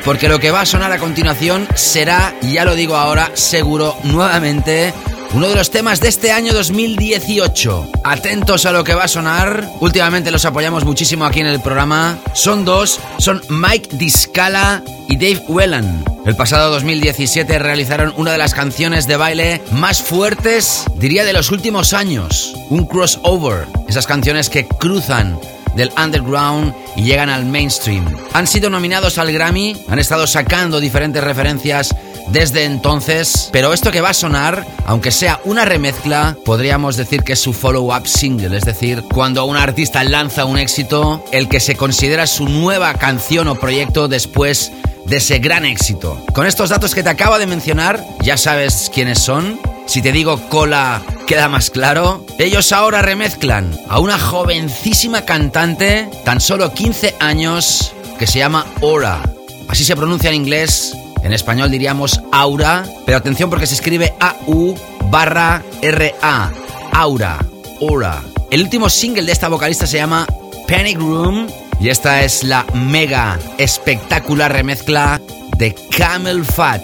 porque 0.06 0.30
lo 0.30 0.40
que 0.40 0.52
va 0.52 0.62
a 0.62 0.66
sonar 0.66 0.94
a 0.94 0.98
continuación 0.98 1.68
será, 1.76 2.34
ya 2.42 2.64
lo 2.64 2.74
digo 2.74 2.96
ahora, 2.96 3.32
seguro 3.34 3.98
nuevamente, 4.04 4.94
uno 5.34 5.50
de 5.50 5.56
los 5.56 5.72
temas 5.72 6.00
de 6.00 6.08
este 6.08 6.32
año 6.32 6.54
2018. 6.54 7.92
Atentos 8.06 8.66
a 8.66 8.72
lo 8.72 8.86
que 8.86 8.96
va 8.96 9.04
a 9.04 9.10
sonar. 9.10 9.68
Últimamente 9.82 10.32
los 10.32 10.46
apoyamos 10.46 10.86
muchísimo 10.86 11.26
aquí 11.26 11.42
en 11.42 11.48
el 11.48 11.60
programa. 11.60 12.18
Son 12.34 12.64
dos, 12.64 12.98
son 13.18 13.42
Mike 13.50 13.90
Discala 13.98 14.84
y 15.10 15.18
Dave 15.18 15.44
Whelan. 15.50 16.09
El 16.30 16.36
pasado 16.36 16.70
2017 16.70 17.58
realizaron 17.58 18.14
una 18.16 18.34
de 18.34 18.38
las 18.38 18.54
canciones 18.54 19.08
de 19.08 19.18
baile 19.18 19.64
más 19.72 20.04
fuertes, 20.04 20.86
diría, 20.94 21.26
de 21.26 21.34
los 21.34 21.50
últimos 21.50 21.92
años. 21.94 22.54
Un 22.70 22.86
crossover. 22.86 23.66
Esas 23.88 24.06
canciones 24.06 24.48
que 24.52 24.68
cruzan 24.68 25.40
del 25.76 25.92
underground 25.98 26.76
y 26.96 27.02
llegan 27.02 27.32
al 27.32 27.46
mainstream. 27.46 28.06
Han 28.34 28.46
sido 28.46 28.70
nominados 28.70 29.18
al 29.18 29.32
Grammy, 29.34 29.76
han 29.88 29.98
estado 29.98 30.28
sacando 30.28 30.80
diferentes 30.80 31.24
referencias 31.24 31.96
desde 32.32 32.66
entonces, 32.66 33.50
pero 33.52 33.74
esto 33.74 33.92
que 33.92 34.02
va 34.02 34.10
a 34.10 34.14
sonar, 34.14 34.66
aunque 34.86 35.12
sea 35.12 35.40
una 35.46 35.66
remezcla, 35.66 36.38
podríamos 36.46 36.96
decir 36.96 37.24
que 37.24 37.34
es 37.34 37.40
su 37.40 37.54
follow-up 37.54 38.08
single, 38.08 38.56
es 38.56 38.66
decir, 38.66 39.04
cuando 39.14 39.46
un 39.46 39.58
artista 39.58 40.04
lanza 40.04 40.46
un 40.46 40.58
éxito, 40.58 41.24
el 41.32 41.50
que 41.50 41.60
se 41.60 41.76
considera 41.76 42.28
su 42.28 42.48
nueva 42.48 42.94
canción 42.94 43.48
o 43.48 43.56
proyecto 43.56 44.08
después 44.08 44.72
de 45.06 45.18
ese 45.18 45.40
gran 45.40 45.66
éxito. 45.66 46.24
Con 46.34 46.46
estos 46.46 46.70
datos 46.70 46.94
que 46.94 47.04
te 47.04 47.10
acabo 47.10 47.40
de 47.40 47.48
mencionar, 47.48 48.04
ya 48.22 48.38
sabes 48.38 48.92
quiénes 48.94 49.20
son. 49.20 49.60
Si 49.88 50.04
te 50.04 50.12
digo 50.12 50.40
cola, 50.50 51.02
queda 51.26 51.50
más 51.50 51.72
claro. 51.72 52.24
Ellos 52.38 52.72
ahora 52.72 53.02
remezclan 53.02 53.76
a 53.90 54.00
una 54.00 54.20
jovencísima 54.20 55.26
cantante, 55.26 56.08
tan 56.26 56.40
solo 56.40 56.74
15 56.74 57.16
años, 57.20 57.94
que 58.20 58.28
se 58.28 58.38
llama 58.38 58.68
Ora. 58.82 59.24
Así 59.68 59.84
se 59.84 59.96
pronuncia 59.96 60.30
en 60.30 60.36
inglés, 60.36 60.96
en 61.24 61.34
español 61.34 61.72
diríamos 61.72 62.22
Aura, 62.32 62.86
pero 63.06 63.18
atención 63.18 63.50
porque 63.50 63.68
se 63.68 63.76
escribe 63.76 64.14
A-U 64.20 64.76
barra 65.10 65.64
R-A. 65.82 66.52
Aura, 66.92 67.40
Aura. 67.82 68.22
El 68.52 68.64
último 68.64 68.90
single 68.90 69.24
de 69.24 69.32
esta 69.32 69.48
vocalista 69.48 69.86
se 69.86 69.98
llama 69.98 70.26
Panic 70.68 70.98
Room 70.98 71.48
y 71.80 71.90
esta 71.90 72.24
es 72.24 72.44
la 72.44 72.66
mega 72.74 73.40
espectacular 73.58 74.52
remezcla 74.52 75.22
de 75.58 75.76
Camel 75.96 76.46
Fat. 76.46 76.82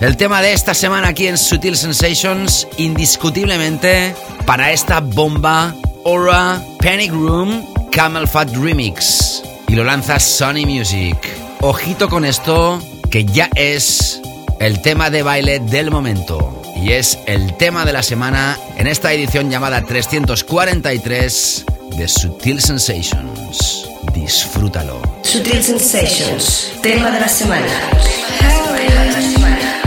El 0.00 0.16
tema 0.16 0.42
de 0.42 0.52
esta 0.52 0.74
semana 0.74 1.08
aquí 1.08 1.28
en 1.28 1.38
Sutil 1.38 1.76
Sensations, 1.76 2.66
indiscutiblemente, 2.76 4.14
para 4.46 4.72
esta 4.72 5.00
bomba, 5.00 5.74
Aura 6.04 6.60
Panic 6.78 7.12
Room 7.12 7.64
Camel 7.92 8.26
Fat 8.26 8.50
Remix. 8.56 9.42
Y 9.68 9.74
lo 9.74 9.84
lanza 9.84 10.18
Sony 10.18 10.66
Music. 10.66 11.16
Ojito 11.60 12.08
con 12.08 12.24
esto, 12.24 12.80
que 13.12 13.26
ya 13.26 13.50
es 13.54 14.22
el 14.58 14.80
tema 14.80 15.10
de 15.10 15.22
baile 15.22 15.60
del 15.60 15.90
momento. 15.90 16.62
Y 16.74 16.92
es 16.92 17.18
el 17.26 17.54
tema 17.58 17.84
de 17.84 17.92
la 17.92 18.02
semana 18.02 18.58
en 18.78 18.86
esta 18.86 19.12
edición 19.12 19.50
llamada 19.50 19.82
343 19.82 21.66
de 21.98 22.08
Sutil 22.08 22.60
Sensations. 22.62 23.86
Disfrútalo. 24.14 25.02
Sutil 25.22 25.62
Sensations, 25.62 26.72
tema 26.82 27.10
de 27.10 27.20
la 27.20 27.28
semana. 27.28 27.66
Silence 29.20 29.81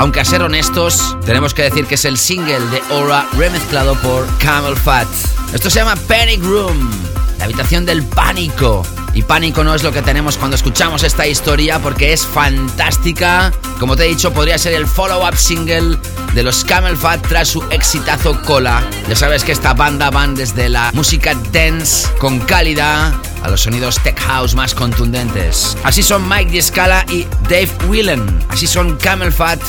Aunque 0.00 0.18
a 0.18 0.24
ser 0.24 0.40
honestos, 0.40 1.14
tenemos 1.26 1.52
que 1.52 1.60
decir 1.60 1.84
que 1.84 1.96
es 1.96 2.06
el 2.06 2.16
single 2.16 2.58
de 2.70 2.82
Aura 2.88 3.28
remezclado 3.36 3.94
por 3.96 4.26
Camel 4.38 4.74
Fat. 4.74 5.06
Esto 5.52 5.68
se 5.68 5.80
llama 5.80 5.94
Panic 5.94 6.42
Room, 6.42 6.90
la 7.36 7.44
habitación 7.44 7.84
del 7.84 8.02
pánico. 8.04 8.82
Y 9.12 9.20
pánico 9.20 9.62
no 9.62 9.74
es 9.74 9.82
lo 9.82 9.92
que 9.92 10.00
tenemos 10.00 10.38
cuando 10.38 10.56
escuchamos 10.56 11.02
esta 11.02 11.26
historia 11.26 11.80
porque 11.80 12.14
es 12.14 12.24
fantástica. 12.24 13.52
Como 13.78 13.94
te 13.94 14.06
he 14.06 14.08
dicho, 14.08 14.32
podría 14.32 14.56
ser 14.56 14.72
el 14.72 14.86
follow-up 14.86 15.36
single 15.36 15.98
de 16.32 16.42
los 16.44 16.64
Camel 16.64 16.96
Fat 16.96 17.20
tras 17.28 17.48
su 17.48 17.62
exitazo 17.70 18.40
Cola. 18.40 18.82
Ya 19.06 19.16
sabes 19.16 19.44
que 19.44 19.52
esta 19.52 19.74
banda 19.74 20.08
van 20.08 20.34
desde 20.34 20.70
la 20.70 20.90
música 20.94 21.34
dance 21.52 22.08
con 22.18 22.38
calidad 22.40 23.12
a 23.42 23.48
los 23.50 23.62
sonidos 23.62 23.98
tech 24.02 24.18
house 24.20 24.54
más 24.54 24.74
contundentes. 24.74 25.76
Así 25.82 26.02
son 26.02 26.26
Mike 26.26 26.52
Discala 26.52 27.04
y 27.10 27.26
Dave 27.50 27.70
Whelan. 27.86 28.46
Así 28.48 28.66
son 28.66 28.96
Camel 28.96 29.32
Fat 29.32 29.60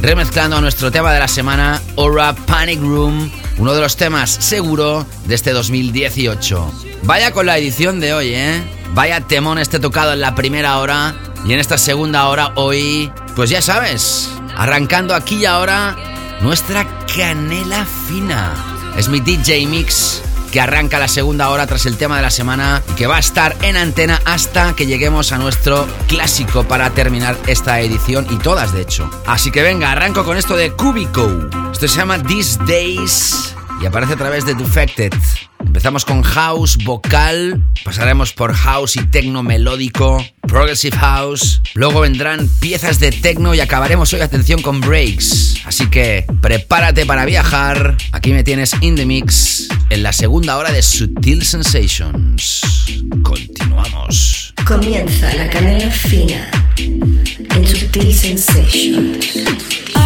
remezclando 0.00 0.56
a 0.56 0.60
nuestro 0.60 0.90
tema 0.90 1.12
de 1.12 1.18
la 1.18 1.28
semana, 1.28 1.80
Aura 1.96 2.34
Panic 2.34 2.80
Room, 2.80 3.30
uno 3.58 3.74
de 3.74 3.80
los 3.80 3.96
temas 3.96 4.30
seguro 4.30 5.06
de 5.26 5.34
este 5.34 5.52
2018. 5.52 6.72
Vaya 7.02 7.32
con 7.32 7.46
la 7.46 7.58
edición 7.58 8.00
de 8.00 8.14
hoy, 8.14 8.34
¿eh? 8.34 8.62
Vaya 8.94 9.20
temón 9.20 9.58
este 9.58 9.78
tocado 9.78 10.12
en 10.12 10.20
la 10.20 10.34
primera 10.34 10.78
hora 10.78 11.14
y 11.44 11.52
en 11.52 11.60
esta 11.60 11.78
segunda 11.78 12.28
hora 12.28 12.52
hoy, 12.54 13.10
pues 13.36 13.50
ya 13.50 13.62
sabes, 13.62 14.30
arrancando 14.56 15.14
aquí 15.14 15.36
y 15.36 15.46
ahora 15.46 15.96
nuestra 16.40 16.86
canela 17.14 17.84
fina. 18.08 18.54
Es 18.96 19.08
mi 19.08 19.20
DJ 19.20 19.66
Mix 19.66 20.22
que 20.50 20.60
arranca 20.60 20.98
la 20.98 21.08
segunda 21.08 21.50
hora 21.50 21.66
tras 21.66 21.86
el 21.86 21.96
tema 21.96 22.16
de 22.16 22.22
la 22.22 22.30
semana 22.30 22.82
que 22.96 23.06
va 23.06 23.16
a 23.16 23.20
estar 23.20 23.56
en 23.62 23.76
antena 23.76 24.20
hasta 24.24 24.74
que 24.74 24.86
lleguemos 24.86 25.32
a 25.32 25.38
nuestro 25.38 25.86
clásico 26.06 26.64
para 26.64 26.90
terminar 26.90 27.36
esta 27.46 27.80
edición 27.80 28.26
y 28.30 28.36
todas 28.36 28.72
de 28.72 28.82
hecho. 28.82 29.10
Así 29.26 29.50
que 29.50 29.62
venga, 29.62 29.92
arranco 29.92 30.24
con 30.24 30.36
esto 30.36 30.56
de 30.56 30.72
Cubico. 30.72 31.48
Esto 31.72 31.88
se 31.88 31.98
llama 31.98 32.22
These 32.22 32.58
Days 32.66 33.54
y 33.80 33.86
aparece 33.86 34.14
a 34.14 34.16
través 34.16 34.44
de 34.44 34.54
Defected. 34.54 35.12
Empezamos 35.78 36.04
con 36.04 36.22
house 36.24 36.76
vocal, 36.78 37.62
pasaremos 37.84 38.32
por 38.32 38.52
house 38.52 38.96
y 38.96 39.06
techno 39.06 39.44
melódico, 39.44 40.26
progressive 40.40 40.96
house, 40.96 41.62
luego 41.74 42.00
vendrán 42.00 42.48
piezas 42.58 42.98
de 42.98 43.12
techno 43.12 43.54
y 43.54 43.60
acabaremos 43.60 44.12
hoy, 44.12 44.20
atención, 44.20 44.60
con 44.60 44.80
breaks. 44.80 45.58
Así 45.66 45.88
que 45.88 46.26
prepárate 46.42 47.06
para 47.06 47.24
viajar. 47.26 47.96
Aquí 48.10 48.32
me 48.32 48.42
tienes 48.42 48.72
in 48.80 48.96
the 48.96 49.06
mix 49.06 49.68
en 49.90 50.02
la 50.02 50.12
segunda 50.12 50.56
hora 50.56 50.72
de 50.72 50.82
Sutil 50.82 51.44
Sensations. 51.44 52.60
Continuamos. 53.22 54.52
Comienza 54.66 55.32
la 55.34 55.48
canela 55.48 55.92
fina 55.92 56.50
en 56.76 57.68
Sutil 57.68 58.12
Sensations. 58.12 59.97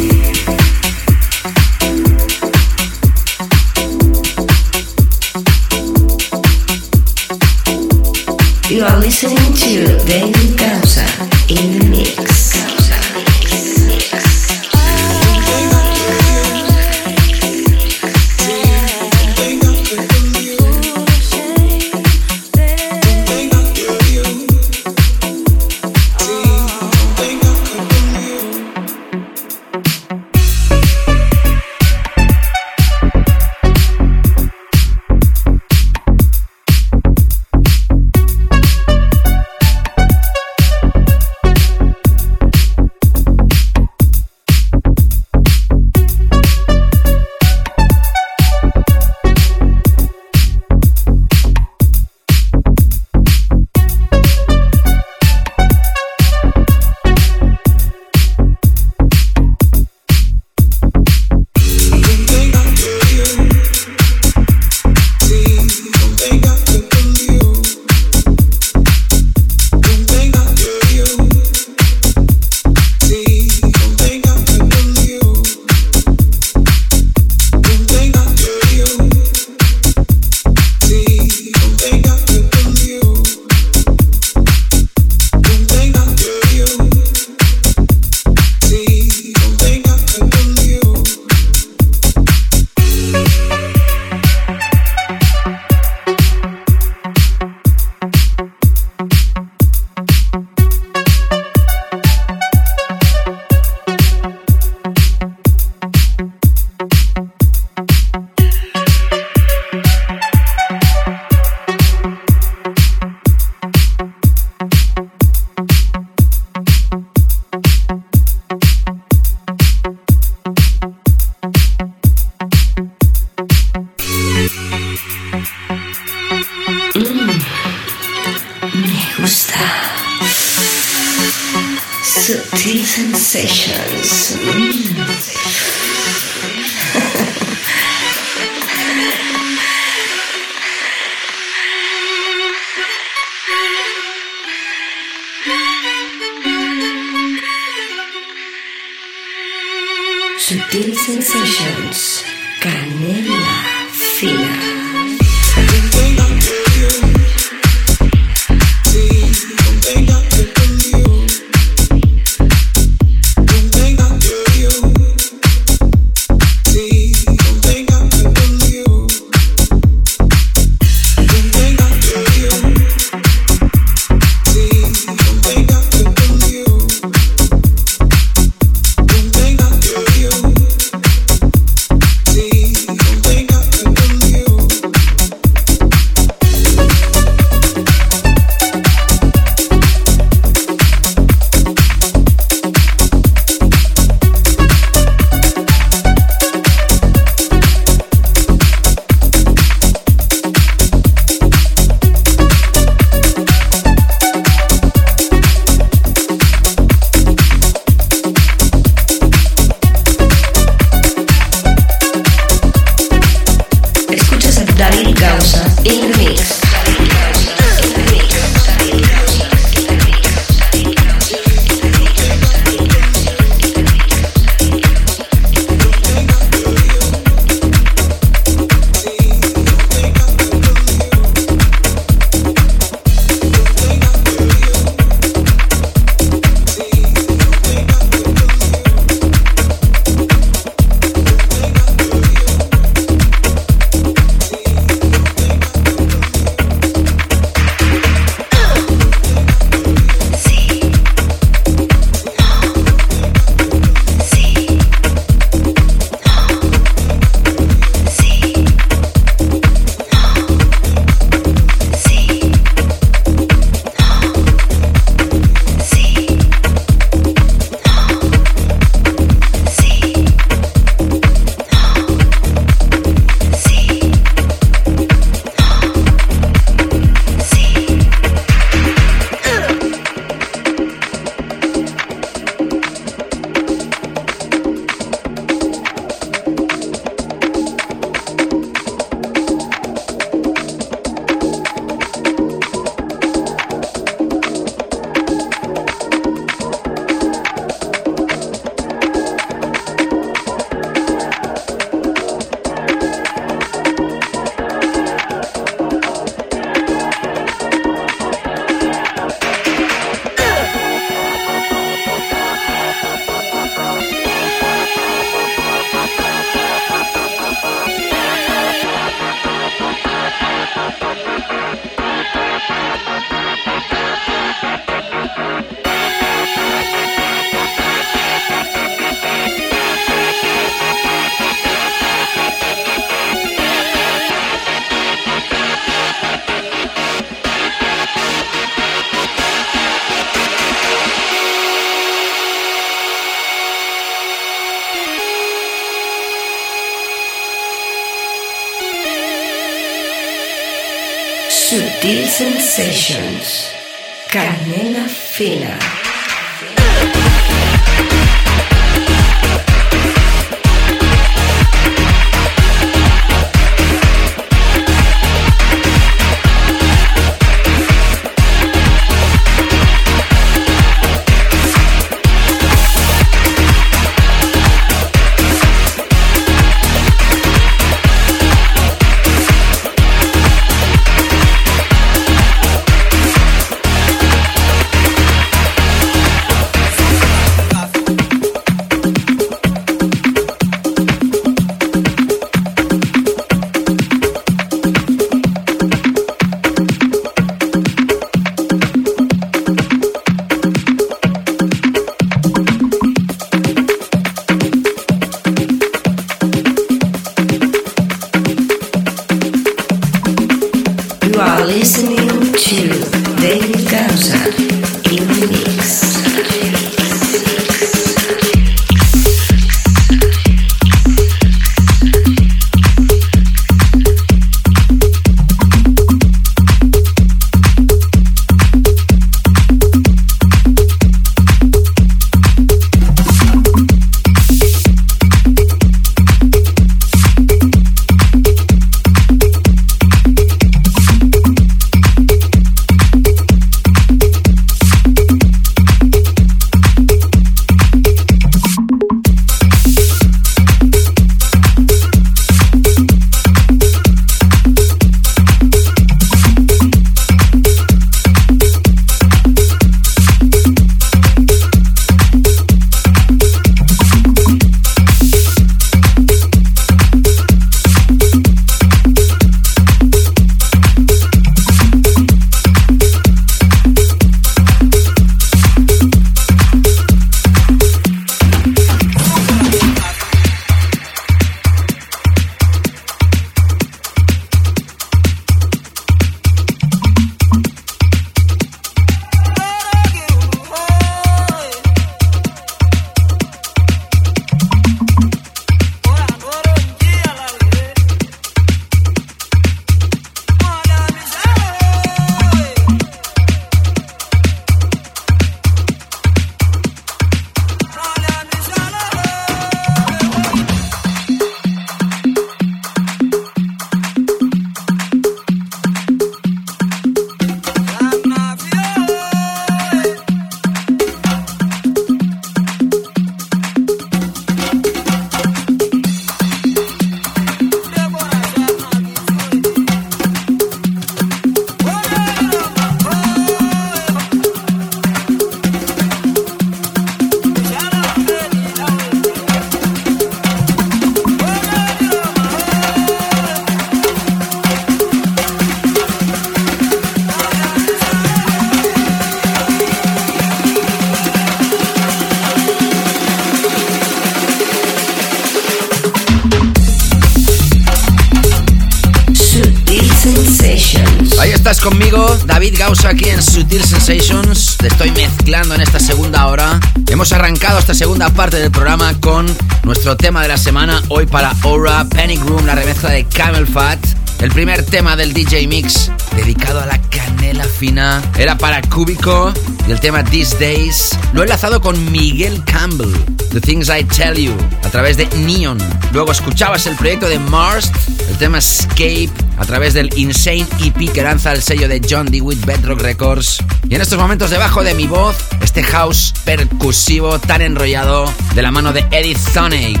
Parte 568.56 568.62
del 568.62 568.70
programa 568.70 569.20
con 569.20 569.46
nuestro 569.82 570.16
tema 570.16 570.40
de 570.40 570.48
la 570.48 570.56
semana. 570.56 571.02
Hoy 571.08 571.26
para 571.26 571.52
Aura, 571.62 572.06
Panic 572.08 572.40
Room, 572.40 572.64
la 572.64 572.74
remezcla 572.74 573.10
de 573.10 573.24
Camel 573.26 573.66
Fat. 573.66 573.98
El 574.40 574.50
primer 574.50 574.82
tema 574.84 575.14
del 575.14 575.34
DJ 575.34 575.66
Mix 575.66 576.10
dedicado 576.34 576.80
a 576.80 576.86
la 576.86 576.98
canela 577.02 577.64
fina 577.64 578.22
era 578.38 578.56
para 578.56 578.80
Cúbico 578.82 579.52
y 579.86 579.92
el 579.92 580.00
tema 580.00 580.24
These 580.24 580.56
Days 580.58 581.18
lo 581.32 581.40
he 581.40 581.44
enlazado 581.44 581.80
con 581.80 582.10
Miguel 582.10 582.62
Campbell, 582.64 583.12
The 583.52 583.60
Things 583.60 583.88
I 583.88 584.04
Tell 584.04 584.34
You, 584.34 584.54
a 584.84 584.88
través 584.88 585.16
de 585.16 585.26
Neon. 585.26 585.78
Luego 586.12 586.32
escuchabas 586.32 586.86
el 586.86 586.96
proyecto 586.96 587.28
de 587.28 587.38
Mars, 587.38 587.90
el 588.30 588.38
tema 588.38 588.58
Escape, 588.58 589.30
a 589.58 589.64
través 589.64 589.92
del 589.92 590.10
Insane 590.16 590.66
EP 590.80 591.12
que 591.12 591.22
lanza 591.22 591.52
el 591.52 591.62
sello 591.62 591.88
de 591.88 592.00
John 592.08 592.26
DeWitt 592.26 592.64
Bedrock 592.64 593.00
Records. 593.00 593.58
Y 593.88 593.94
en 593.94 594.00
estos 594.00 594.18
momentos 594.18 594.50
debajo 594.50 594.82
de 594.82 594.94
mi 594.94 595.06
voz, 595.06 595.36
este 595.62 595.82
house 595.82 596.32
percusivo 596.46 597.38
tan 597.40 597.60
enrollado 597.60 598.32
de 598.54 598.62
la 598.62 598.70
mano 598.70 598.94
de 598.94 599.00
Eddie 599.10 599.36
Sonic 599.36 600.00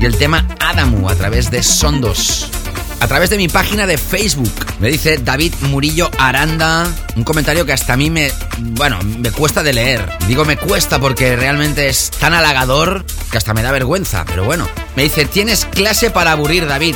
y 0.00 0.06
el 0.06 0.16
tema 0.16 0.48
Adamu 0.58 1.08
a 1.08 1.14
través 1.14 1.50
de 1.50 1.62
Sondos 1.62 2.50
a 2.98 3.08
través 3.08 3.30
de 3.30 3.36
mi 3.36 3.48
página 3.48 3.84
de 3.84 3.98
Facebook. 3.98 4.52
Me 4.78 4.88
dice 4.88 5.18
David 5.18 5.52
Murillo 5.62 6.08
Aranda, 6.18 6.88
un 7.16 7.24
comentario 7.24 7.66
que 7.66 7.72
hasta 7.72 7.94
a 7.94 7.96
mí 7.96 8.10
me, 8.10 8.30
bueno, 8.58 9.00
me 9.02 9.32
cuesta 9.32 9.64
de 9.64 9.72
leer. 9.72 10.08
Digo 10.28 10.44
me 10.44 10.56
cuesta 10.56 11.00
porque 11.00 11.34
realmente 11.34 11.88
es 11.88 12.12
tan 12.12 12.32
halagador 12.32 13.04
que 13.30 13.38
hasta 13.38 13.54
me 13.54 13.62
da 13.62 13.72
vergüenza, 13.72 14.24
pero 14.24 14.44
bueno. 14.44 14.68
Me 14.94 15.02
dice, 15.02 15.24
tienes 15.24 15.64
clase 15.64 16.10
para 16.10 16.30
aburrir, 16.30 16.68
David. 16.68 16.94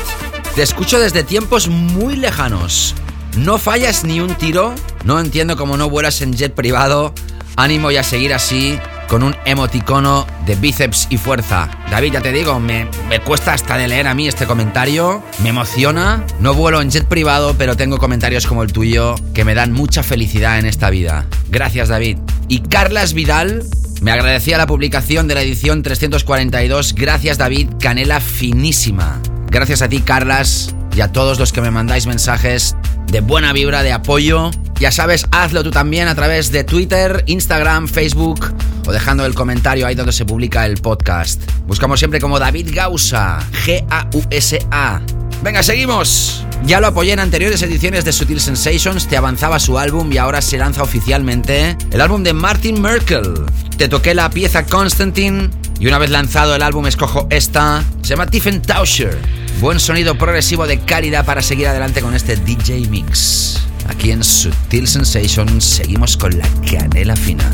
Te 0.54 0.62
escucho 0.62 1.00
desde 1.00 1.24
tiempos 1.24 1.66
muy 1.66 2.14
lejanos. 2.14 2.94
No 3.36 3.58
fallas 3.58 4.04
ni 4.04 4.20
un 4.20 4.36
tiro. 4.36 4.76
No 5.04 5.18
entiendo 5.18 5.56
cómo 5.56 5.76
no 5.76 5.90
vuelas 5.90 6.22
en 6.22 6.34
jet 6.34 6.54
privado. 6.54 7.12
Ánimo 7.56 7.90
y 7.90 7.96
a 7.96 8.02
seguir 8.02 8.34
así 8.34 8.78
con 9.08 9.22
un 9.22 9.36
emoticono 9.44 10.26
de 10.46 10.56
bíceps 10.56 11.06
y 11.10 11.16
fuerza. 11.16 11.70
David, 11.90 12.14
ya 12.14 12.20
te 12.20 12.32
digo, 12.32 12.58
me, 12.58 12.88
me, 13.08 13.20
cuesta 13.20 13.52
hasta 13.52 13.76
de 13.76 13.88
leer 13.88 14.08
a 14.08 14.14
mí 14.14 14.28
este 14.28 14.46
comentario, 14.46 15.22
me 15.42 15.50
emociona. 15.50 16.24
No 16.40 16.54
vuelo 16.54 16.80
en 16.80 16.90
jet 16.90 17.06
privado, 17.06 17.54
pero 17.56 17.76
tengo 17.76 17.98
comentarios 17.98 18.46
como 18.46 18.62
el 18.62 18.72
tuyo 18.72 19.14
que 19.34 19.44
me 19.44 19.54
dan 19.54 19.72
mucha 19.72 20.02
felicidad 20.02 20.58
en 20.58 20.66
esta 20.66 20.90
vida. 20.90 21.26
Gracias, 21.48 21.88
David. 21.88 22.18
Y 22.48 22.60
Carlas 22.60 23.12
Vidal 23.12 23.64
me 24.02 24.12
agradecía 24.12 24.58
la 24.58 24.66
publicación 24.66 25.26
de 25.28 25.34
la 25.34 25.42
edición 25.42 25.82
342. 25.82 26.94
Gracias, 26.94 27.38
David. 27.38 27.70
Canela 27.80 28.20
finísima. 28.20 29.20
Gracias 29.48 29.82
a 29.82 29.88
ti, 29.88 30.00
Carlas, 30.00 30.74
y 30.94 31.00
a 31.00 31.12
todos 31.12 31.38
los 31.38 31.52
que 31.52 31.60
me 31.60 31.70
mandáis 31.70 32.06
mensajes 32.06 32.76
de 33.06 33.20
buena 33.20 33.52
vibra, 33.52 33.82
de 33.82 33.92
apoyo. 33.92 34.50
Ya 34.78 34.90
sabes, 34.90 35.26
hazlo 35.30 35.62
tú 35.62 35.70
también 35.70 36.06
a 36.06 36.14
través 36.14 36.52
de 36.52 36.62
Twitter, 36.62 37.24
Instagram, 37.26 37.88
Facebook 37.88 38.54
o 38.86 38.92
dejando 38.92 39.24
el 39.24 39.34
comentario 39.34 39.86
ahí 39.86 39.94
donde 39.94 40.12
se 40.12 40.26
publica 40.26 40.66
el 40.66 40.76
podcast. 40.76 41.42
Buscamos 41.66 41.98
siempre 41.98 42.20
como 42.20 42.38
David 42.38 42.68
Gausa, 42.74 43.38
G-A-U-S-A. 43.64 45.00
Venga, 45.42 45.62
seguimos. 45.62 46.44
Ya 46.64 46.80
lo 46.80 46.88
apoyé 46.88 47.12
en 47.12 47.20
anteriores 47.20 47.62
ediciones 47.62 48.04
de 48.04 48.12
Sutil 48.12 48.40
Sensations, 48.40 49.08
te 49.08 49.16
avanzaba 49.16 49.58
su 49.58 49.78
álbum 49.78 50.12
y 50.12 50.18
ahora 50.18 50.42
se 50.42 50.58
lanza 50.58 50.82
oficialmente 50.82 51.76
el 51.90 52.00
álbum 52.00 52.22
de 52.22 52.34
Martin 52.34 52.80
Merkel. 52.80 53.34
Te 53.78 53.88
toqué 53.88 54.14
la 54.14 54.28
pieza 54.28 54.66
Constantine 54.66 55.50
y 55.78 55.86
una 55.86 55.98
vez 55.98 56.10
lanzado 56.10 56.54
el 56.54 56.62
álbum 56.62 56.86
escojo 56.86 57.26
esta, 57.30 57.82
se 58.02 58.10
llama 58.10 58.26
Tiefentauscher. 58.26 59.16
Buen 59.60 59.80
sonido 59.80 60.18
progresivo 60.18 60.66
de 60.66 60.80
calidad 60.80 61.24
para 61.24 61.40
seguir 61.40 61.68
adelante 61.68 62.02
con 62.02 62.14
este 62.14 62.36
DJ 62.36 62.88
Mix. 62.88 63.60
Aquí 63.88 64.10
en 64.10 64.22
Sutil 64.22 64.86
Sensations 64.86 65.64
seguimos 65.64 66.16
con 66.16 66.36
la 66.38 66.48
canela 66.70 67.16
fina. 67.16 67.44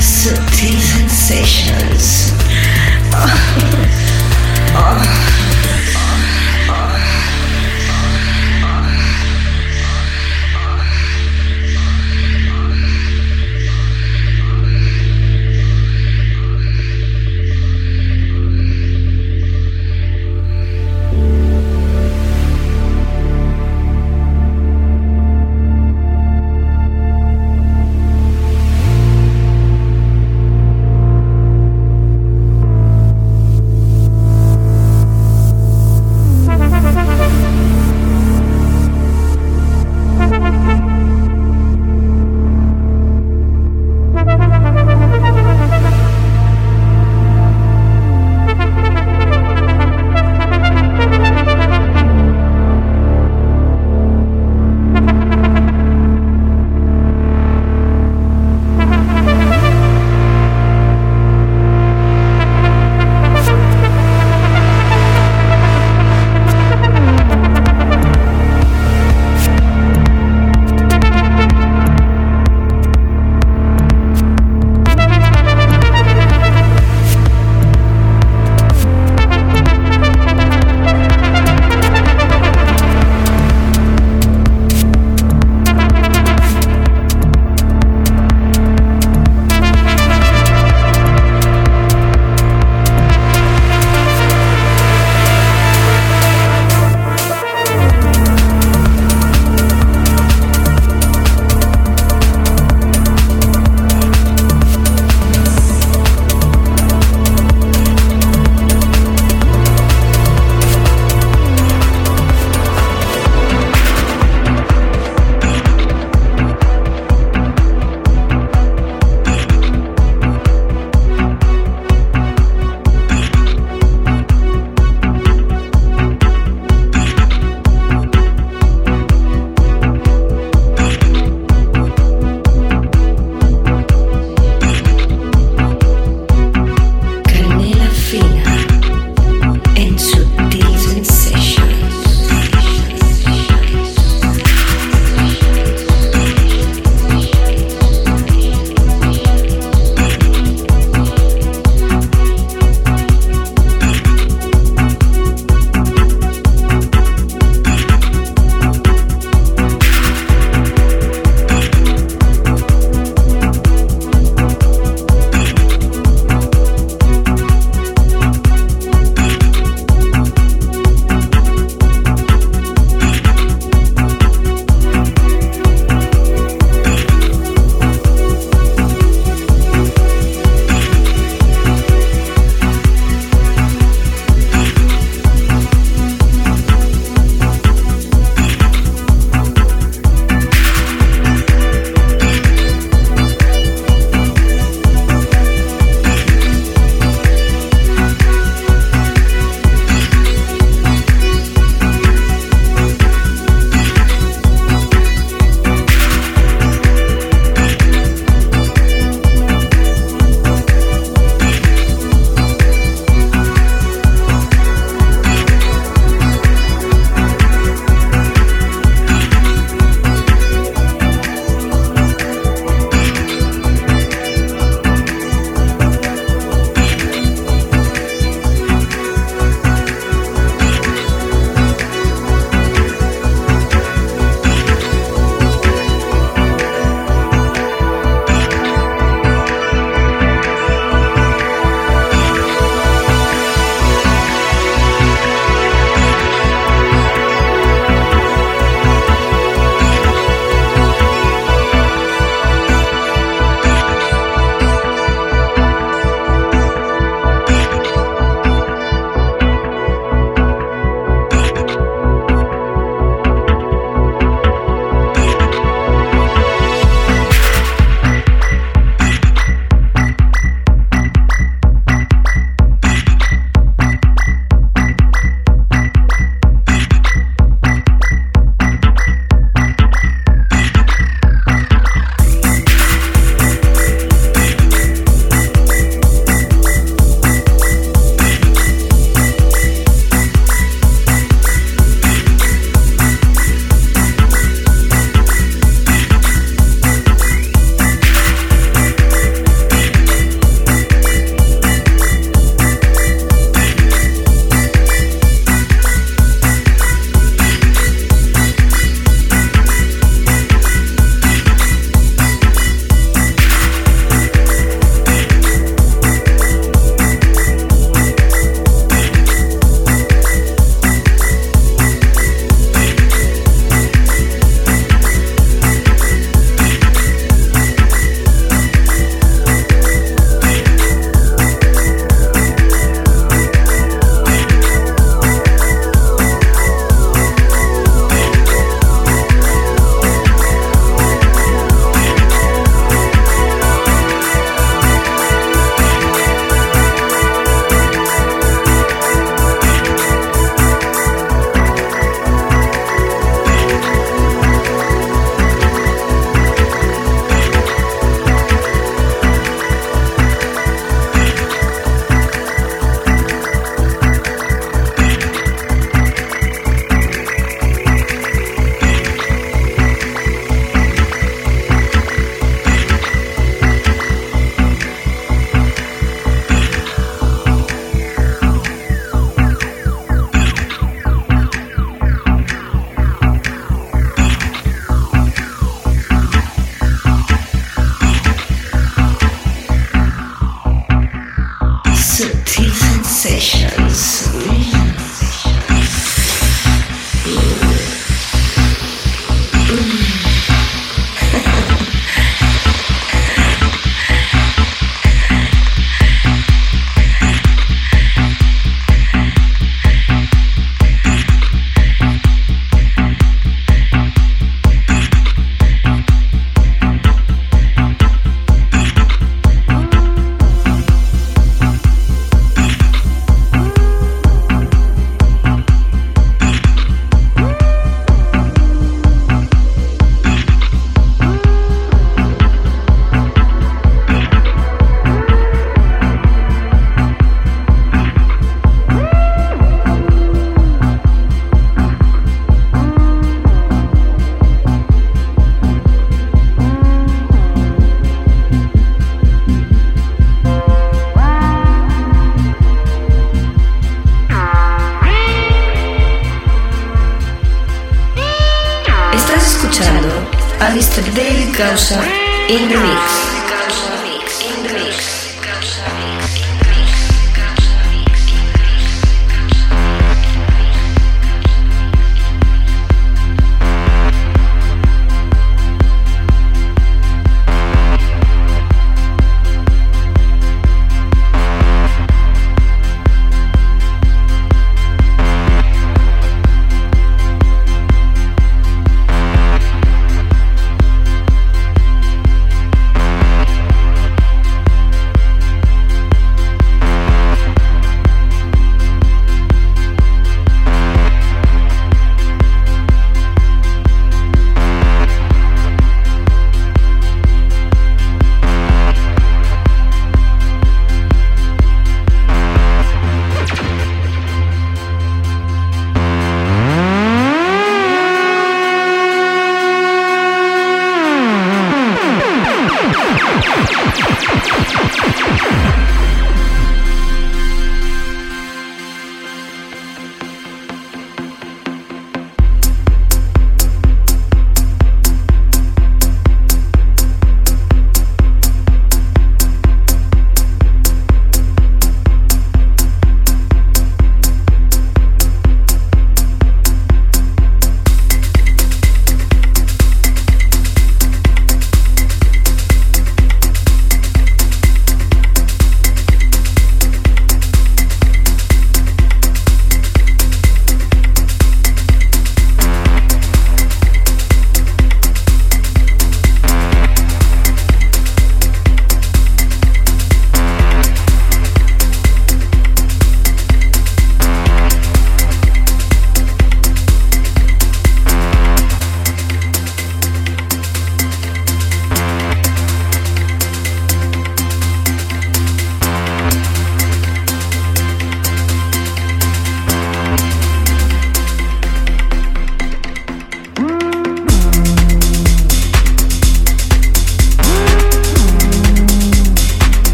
Sutil 0.00 0.80
sensations. 0.80 2.32
Estás 3.06 3.30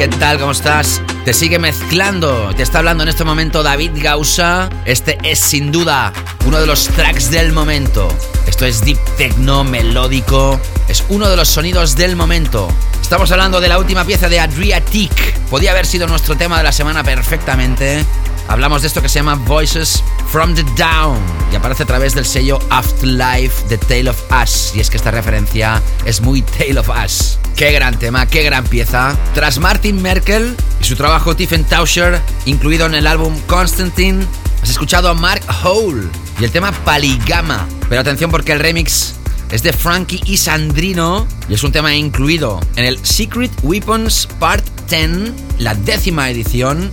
¿qué 0.00 0.08
tal? 0.08 0.38
¿Cómo 0.38 0.52
estás? 0.52 1.02
Te 1.26 1.34
sigue 1.34 1.58
mezclando, 1.58 2.54
te 2.56 2.62
está 2.62 2.78
hablando 2.78 3.02
en 3.02 3.10
este 3.10 3.22
momento 3.22 3.62
David 3.62 3.90
Gausa. 3.96 4.70
Este 4.86 5.18
es 5.22 5.38
sin 5.38 5.70
duda 5.70 6.14
uno 6.46 6.58
de 6.58 6.66
los 6.66 6.88
tracks 6.88 7.30
del 7.30 7.52
momento. 7.52 8.08
Esto 8.46 8.64
es 8.64 8.82
deep 8.82 8.98
techno 9.18 9.62
melódico, 9.62 10.58
es 10.88 11.04
uno 11.10 11.28
de 11.28 11.36
los 11.36 11.48
sonidos 11.48 11.96
del 11.96 12.16
momento. 12.16 12.72
Estamos 13.02 13.30
hablando 13.30 13.60
de 13.60 13.68
la 13.68 13.78
última 13.78 14.06
pieza 14.06 14.30
de 14.30 14.40
Adriatic. 14.40 15.38
Podía 15.50 15.72
haber 15.72 15.84
sido 15.84 16.06
nuestro 16.06 16.34
tema 16.34 16.56
de 16.56 16.64
la 16.64 16.72
semana 16.72 17.04
perfectamente. 17.04 18.02
Hablamos 18.48 18.80
de 18.80 18.88
esto 18.88 19.02
que 19.02 19.10
se 19.10 19.18
llama 19.18 19.34
Voices 19.34 20.02
from 20.28 20.54
the 20.54 20.64
Down 20.78 21.18
y 21.52 21.56
aparece 21.56 21.82
a 21.82 21.86
través 21.86 22.14
del 22.14 22.24
sello 22.24 22.58
Afterlife 22.70 23.64
The 23.68 23.76
Tale 23.76 24.08
of 24.08 24.22
Us. 24.42 24.72
Y 24.74 24.80
es 24.80 24.88
que 24.88 24.96
esta 24.96 25.10
referencia 25.10 25.82
es 26.06 26.22
muy 26.22 26.40
Tale 26.40 26.78
of 26.78 26.88
Us. 26.88 27.39
Qué 27.60 27.72
gran 27.72 27.98
tema, 27.98 28.24
qué 28.24 28.42
gran 28.42 28.64
pieza. 28.64 29.18
Tras 29.34 29.58
Martin 29.58 30.00
Merkel 30.00 30.56
y 30.80 30.84
su 30.84 30.96
trabajo 30.96 31.36
Tiefentauscher, 31.36 32.18
incluido 32.46 32.86
en 32.86 32.94
el 32.94 33.06
álbum 33.06 33.38
Constantine, 33.46 34.24
has 34.62 34.70
escuchado 34.70 35.10
a 35.10 35.14
Mark 35.14 35.42
Hole 35.62 36.08
y 36.40 36.44
el 36.44 36.52
tema 36.52 36.72
Paligama. 36.72 37.68
Pero 37.90 38.00
atención 38.00 38.30
porque 38.30 38.52
el 38.52 38.60
remix 38.60 39.12
es 39.50 39.62
de 39.62 39.74
Frankie 39.74 40.22
y 40.24 40.38
Sandrino 40.38 41.26
y 41.50 41.52
es 41.52 41.62
un 41.62 41.70
tema 41.70 41.94
incluido 41.94 42.60
en 42.76 42.86
el 42.86 42.98
Secret 43.04 43.52
Weapons 43.62 44.26
Part 44.38 44.64
10, 44.88 45.30
la 45.58 45.74
décima 45.74 46.30
edición, 46.30 46.90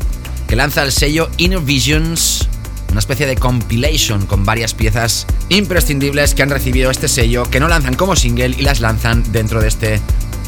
que 0.50 0.58
lanza 0.58 0.84
el 0.84 0.92
sello 0.92 1.30
Inner 1.38 1.62
Visions 1.62 2.50
una 2.90 3.00
especie 3.00 3.26
de 3.26 3.36
compilation 3.36 4.26
con 4.26 4.44
varias 4.46 4.74
piezas 4.74 5.28
imprescindibles 5.50 6.34
que 6.34 6.44
han 6.44 6.50
recibido 6.50 6.90
este 6.90 7.08
sello, 7.08 7.50
que 7.50 7.60
no 7.60 7.68
lanzan 7.68 7.96
como 7.96 8.16
single 8.16 8.56
y 8.58 8.62
las 8.62 8.80
lanzan 8.80 9.24
dentro 9.32 9.62
de 9.62 9.68
este 9.68 10.02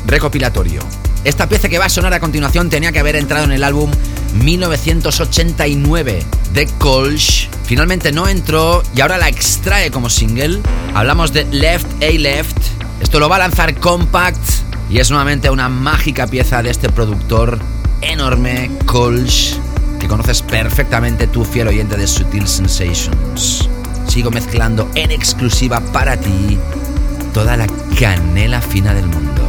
recopilatorio. 0.05 0.81
Esta 1.23 1.49
pieza 1.49 1.67
que 1.67 1.79
va 1.79 1.85
a 1.85 1.89
sonar 1.89 2.13
a 2.13 2.19
continuación 2.19 2.69
tenía 2.69 2.91
que 2.91 2.99
haber 2.99 3.15
entrado 3.17 3.43
en 3.43 3.51
el 3.51 3.63
álbum 3.63 3.91
1989 4.41 6.23
de 6.53 6.65
Colch. 6.77 7.49
Finalmente 7.65 8.11
no 8.11 8.27
entró 8.27 8.83
y 8.95 9.01
ahora 9.01 9.17
la 9.17 9.27
extrae 9.27 9.91
como 9.91 10.09
single. 10.09 10.61
Hablamos 10.93 11.33
de 11.33 11.45
Left 11.45 12.01
A 12.01 12.09
Left. 12.11 12.57
Esto 13.01 13.19
lo 13.19 13.27
va 13.27 13.35
a 13.35 13.39
lanzar 13.39 13.75
Compact 13.75 14.39
y 14.89 14.99
es 14.99 15.09
nuevamente 15.09 15.49
una 15.49 15.69
mágica 15.69 16.25
pieza 16.25 16.63
de 16.63 16.71
este 16.71 16.89
productor 16.89 17.59
enorme, 18.01 18.71
Colch. 18.85 19.59
que 19.99 20.07
conoces 20.07 20.41
perfectamente 20.41 21.27
tu 21.27 21.43
fiel 21.43 21.67
oyente 21.67 21.97
de 21.97 22.07
Sutil 22.07 22.47
Sensations. 22.47 23.69
Sigo 24.07 24.31
mezclando 24.31 24.89
en 24.95 25.11
exclusiva 25.11 25.81
para 25.91 26.17
ti 26.17 26.57
toda 27.33 27.57
la 27.57 27.67
canela 27.99 28.61
fina 28.61 28.93
del 28.93 29.05
mundo. 29.05 29.48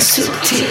Subtil. 0.00 0.69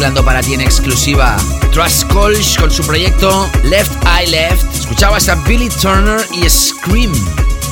Sutil. 0.00 0.24
para 0.24 0.40
ti 0.40 0.54
en 0.54 0.60
exclusiva. 0.60 1.36
Trust 1.72 2.10
Colch 2.12 2.58
con 2.58 2.70
su 2.70 2.84
proyecto 2.84 3.50
Left 3.64 3.92
Eye 4.04 4.30
Left. 4.30 4.74
Escuchabas 4.74 5.28
a 5.28 5.34
Billy 5.34 5.68
Turner 5.68 6.26
y 6.32 6.48
Scream 6.48 7.12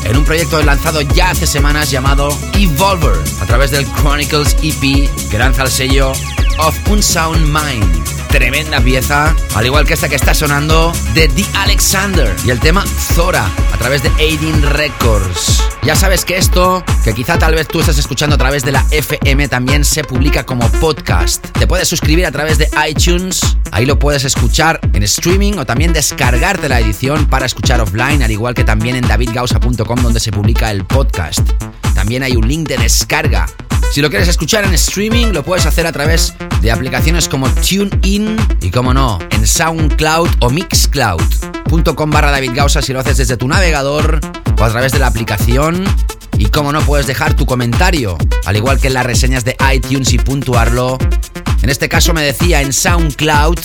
en 0.05 0.17
un 0.17 0.25
proyecto 0.25 0.63
lanzado 0.63 1.01
ya 1.01 1.31
hace 1.31 1.47
semanas 1.47 1.91
llamado 1.91 2.37
Evolver 2.55 3.19
a 3.41 3.47
través 3.47 3.71
del 3.71 3.87
Chronicles 3.93 4.57
EP 4.63 5.11
que 5.31 5.39
lanza 5.39 5.63
el 5.63 5.71
sello 5.71 6.13
Of 6.59 6.77
Unsound 6.91 7.47
Mind. 7.47 8.18
Tremenda 8.29 8.81
pieza, 8.81 9.35
al 9.55 9.67
igual 9.67 9.87
que 9.87 9.95
esta 9.95 10.09
que 10.09 10.17
está 10.17 10.35
sonando 10.35 10.93
de 11.15 11.29
The 11.29 11.45
Alexander 11.55 12.35
y 12.45 12.51
el 12.51 12.61
tema 12.61 12.85
Zora 13.15 13.51
a 13.73 13.79
través 13.79 14.03
de 14.03 14.11
Aidin 14.19 14.63
Records. 14.63 15.63
Ya 15.83 15.97
sabes 15.97 16.25
que 16.25 16.37
esto, 16.37 16.85
que 17.05 17.15
quizá 17.15 17.39
tal 17.39 17.55
vez 17.55 17.67
tú 17.67 17.81
estás 17.81 17.99
escuchando 17.99 18.35
a 18.35 18.39
través 18.39 18.65
de 18.65 18.73
la 18.73 18.85
FM, 18.91 19.49
también 19.49 19.85
se 19.85 20.05
publica 20.05 20.45
como 20.45 20.69
podcast. 20.73 21.47
Te 21.59 21.67
puedes 21.67 21.89
suscribir 21.89 22.27
a 22.27 22.31
través 22.31 22.59
de 22.59 22.69
iTunes, 22.89 23.41
ahí 23.73 23.87
lo 23.87 23.99
puedes 23.99 24.25
escuchar 24.25 24.81
en 24.93 25.03
streaming 25.03 25.55
o 25.55 25.65
también 25.65 25.93
descargarte 25.93 26.69
la 26.69 26.81
edición 26.81 27.27
para 27.27 27.47
escuchar 27.47 27.81
offline, 27.81 28.23
al 28.23 28.31
igual 28.31 28.55
que 28.55 28.65
también 28.65 28.97
en 28.97 29.09
davidgausa.com 29.09 30.03
donde 30.03 30.21
se 30.21 30.33
publica 30.33 30.71
el 30.71 30.85
podcast. 30.85 31.49
También 31.95 32.23
hay 32.23 32.37
un 32.37 32.47
link 32.47 32.69
de 32.69 32.77
descarga. 32.77 33.47
Si 33.91 34.03
lo 34.03 34.11
quieres 34.11 34.29
escuchar 34.29 34.65
en 34.65 34.75
streaming, 34.75 35.29
lo 35.29 35.43
puedes 35.43 35.67
hacer 35.67 35.87
a 35.87 35.93
través 35.93 36.35
de 36.61 36.71
aplicaciones 36.71 37.29
como 37.29 37.49
TuneIn 37.49 38.37
y, 38.61 38.71
como 38.71 38.93
no, 38.93 39.19
en 39.31 39.47
SoundCloud 39.47 40.29
o 40.41 40.51
Mixcloud.com 40.51 42.11
barra 42.11 42.31
David 42.31 42.53
si 42.83 42.93
lo 42.93 43.01
haces 43.01 43.17
desde 43.17 43.37
tu 43.37 43.49
navegador 43.49 44.21
o 44.59 44.65
a 44.65 44.71
través 44.71 44.93
de 44.93 44.99
la 44.99 45.07
aplicación. 45.07 45.85
Y 46.37 46.47
como 46.47 46.73
no 46.73 46.81
puedes 46.83 47.07
dejar 47.07 47.35
tu 47.35 47.47
comentario, 47.47 48.17
al 48.45 48.57
igual 48.57 48.79
que 48.79 48.89
en 48.89 48.95
las 48.95 49.07
reseñas 49.07 49.45
de 49.45 49.57
iTunes 49.73 50.13
y 50.13 50.19
puntuarlo. 50.19 50.99
En 51.63 51.71
este 51.71 51.89
caso 51.89 52.13
me 52.13 52.23
decía 52.23 52.61
en 52.61 52.73
SoundCloud 52.73 53.59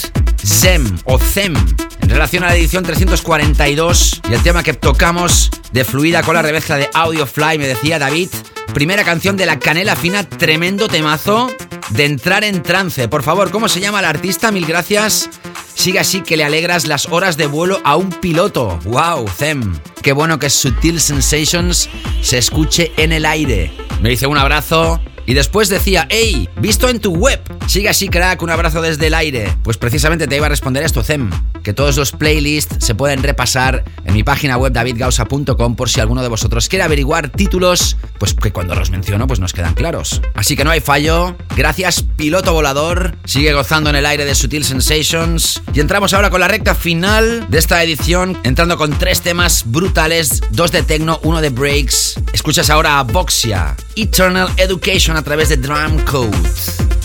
Zem 0.44 0.98
o 1.06 1.20
Zem 1.20 1.54
en 2.02 2.10
relación 2.10 2.44
a 2.44 2.48
la 2.48 2.56
edición 2.56 2.84
342 2.84 4.22
y 4.30 4.34
el 4.34 4.42
tema 4.42 4.62
que 4.62 4.74
tocamos 4.74 5.50
de 5.72 5.86
fluida 5.86 6.22
con 6.22 6.36
la 6.36 6.42
remezcla 6.42 6.76
de 6.76 6.90
Audiofly 6.94 7.58
me 7.58 7.68
decía 7.68 7.98
David, 7.98 8.30
primera 8.74 9.04
canción 9.04 9.38
de 9.38 9.46
la 9.46 9.60
canela 9.60 9.96
fina, 9.96 10.24
tremendo 10.24 10.88
temazo 10.88 11.50
de 11.90 12.06
entrar 12.06 12.44
en 12.44 12.64
trance. 12.64 13.08
Por 13.08 13.24
favor, 13.24 13.52
¿cómo 13.52 13.70
se 13.70 13.80
llama 13.80 14.00
el 14.00 14.06
artista? 14.06 14.52
Mil 14.52 14.66
gracias. 14.66 15.30
Sigue 15.74 16.00
así 16.00 16.22
que 16.22 16.38
le 16.38 16.44
alegras 16.44 16.88
las 16.88 17.08
horas 17.10 17.38
de 17.38 17.48
vuelo 17.48 17.82
a 17.84 17.96
un 17.96 18.10
piloto. 18.10 18.80
¡Wow, 18.86 19.28
Zem! 19.28 19.78
Qué 20.02 20.14
bueno 20.14 20.40
que 20.40 20.50
Sutil 20.50 21.00
Sensations 21.00 21.90
se 22.22 22.38
escuche 22.38 22.92
en 22.98 23.12
el 23.12 23.26
aire. 23.26 23.72
Me 24.02 24.10
dice 24.10 24.28
un 24.28 24.38
abrazo 24.38 25.02
y 25.26 25.34
después 25.34 25.70
decía, 25.70 26.08
hey, 26.10 26.50
visto 26.58 26.90
en 26.90 27.00
tu 27.00 27.16
web. 27.16 27.40
Sigue 27.68 27.90
así, 27.90 28.10
crack, 28.10 28.42
un 28.42 28.50
abrazo 28.50 28.82
desde 28.82 29.08
el 29.08 29.14
aire. 29.14 29.56
Pues 29.64 29.78
precisamente 29.78 30.28
te 30.28 30.36
iba 30.36 30.46
a 30.46 30.50
responder 30.50 30.84
esto, 30.84 31.04
Zem, 31.04 31.30
que 31.64 31.74
todos 31.74 31.98
los 31.98 32.12
playlists 32.12 32.86
se 32.86 32.96
pueden 32.96 33.24
repasar 33.24 33.84
en 34.06 34.14
mi 34.14 34.24
página 34.24 34.58
web 34.58 34.74
davidgausa.com 34.74 35.76
por 35.76 35.90
si 35.90 36.00
alguno 36.00 36.22
de 36.22 36.28
vosotros 36.28 36.68
quiere 36.68 36.84
averiguar 36.84 37.30
títulos, 37.30 37.98
pues 38.18 38.34
que 38.34 38.52
cuando 38.52 38.76
los 38.76 38.90
menciono 38.90 39.28
pues 39.28 39.40
nos 39.40 39.54
quedan 39.54 39.74
claros. 39.74 40.22
Así 40.36 40.56
que 40.56 40.64
no 40.64 40.72
hay 40.72 40.82
fallo. 40.82 41.36
Gracias, 41.56 42.04
piloto 42.16 42.54
volador. 42.54 43.16
Sigue 43.26 43.54
gozando 43.54 43.90
en 43.90 43.96
el 43.96 44.06
aire 44.06 44.26
de 44.26 44.36
Sutil 44.36 44.66
Sensations. 44.66 45.62
Y 45.74 45.80
entramos 45.80 46.14
ahora 46.14 46.30
con 46.30 46.42
la 46.42 46.48
recta 46.48 46.76
final 46.76 47.48
de 47.50 47.58
esta 47.58 47.84
edición, 47.84 48.38
entrando 48.44 48.78
con 48.78 48.98
tres 48.98 49.22
temas 49.22 49.64
brutales, 49.66 50.42
dos 50.52 50.72
de 50.72 50.84
techno, 50.84 51.20
uno 51.24 51.42
de 51.42 51.50
breaks. 51.50 52.16
Escuchas 52.34 52.70
ahora 52.70 53.00
a 53.00 53.04
Boxia, 53.04 53.76
Eternal 53.96 54.50
Education 54.58 55.13
a 55.18 55.22
través 55.22 55.50
de 55.50 55.58
Drum 55.58 56.00
Code. 56.06 56.38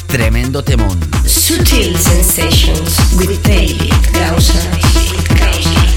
Tremendo 0.07 0.63
temón. 0.63 0.99
Sutil 1.27 1.97
Sensations 1.99 3.15
with 3.19 3.39
David 3.43 3.93
Gausa. 4.13 5.88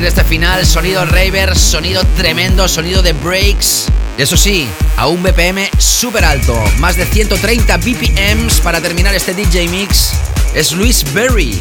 ¿Qué 0.00 0.06
me 0.06 0.12
tenés 0.12 0.22
que 0.22 0.22
decir 0.22 0.22
de 0.22 0.22
este 0.22 0.24
final? 0.24 0.66
Sonido 0.66 1.04
raver, 1.04 1.56
sonido 1.56 2.02
tremendo, 2.16 2.68
sonido 2.68 3.02
de 3.02 3.12
breaks. 3.12 3.86
Eso 4.18 4.36
sí, 4.36 4.68
a 4.96 5.06
un 5.06 5.22
BPM 5.22 5.68
súper 5.78 6.24
alto, 6.24 6.54
más 6.78 6.96
de 6.96 7.04
130 7.04 7.76
BPMs 7.78 8.60
para 8.60 8.80
terminar 8.80 9.14
este 9.14 9.34
DJ 9.34 9.68
mix. 9.68 10.12
Es 10.54 10.72
Luis 10.72 11.04
Berry. 11.12 11.58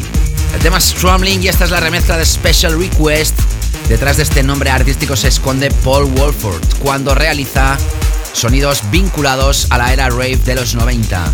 El 0.53 0.61
tema 0.61 0.77
es 0.77 0.85
Strumling 0.85 1.43
y 1.43 1.47
esta 1.47 1.65
es 1.65 1.71
la 1.71 1.79
remezcla 1.79 2.17
de 2.17 2.25
Special 2.25 2.77
Request. 2.77 3.39
Detrás 3.87 4.17
de 4.17 4.23
este 4.23 4.43
nombre 4.43 4.69
artístico 4.69 5.15
se 5.15 5.27
esconde 5.27 5.69
Paul 5.83 6.05
Wolford 6.05 6.61
cuando 6.79 7.15
realiza 7.15 7.77
sonidos 8.33 8.81
vinculados 8.91 9.67
a 9.69 9.77
la 9.77 9.93
era 9.93 10.09
rave 10.09 10.37
de 10.37 10.55
los 10.55 10.75
90. 10.75 11.31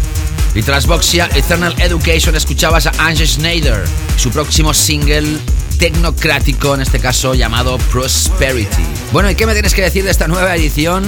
Y 0.53 0.63
tras 0.63 0.85
Boxia 0.85 1.29
Eternal 1.35 1.75
Education 1.79 2.35
escuchabas 2.35 2.87
a 2.87 2.91
Ange 2.97 3.27
Schneider, 3.27 3.83
su 4.17 4.31
próximo 4.31 4.73
single 4.73 5.37
tecnocrático, 5.77 6.75
en 6.75 6.81
este 6.81 6.99
caso 6.99 7.33
llamado 7.33 7.77
Prosperity. 7.91 8.83
Bueno, 9.11 9.29
¿y 9.29 9.35
qué 9.35 9.45
me 9.45 9.53
tienes 9.53 9.73
que 9.73 9.81
decir 9.81 10.03
de 10.03 10.11
esta 10.11 10.27
nueva 10.27 10.55
edición? 10.55 11.03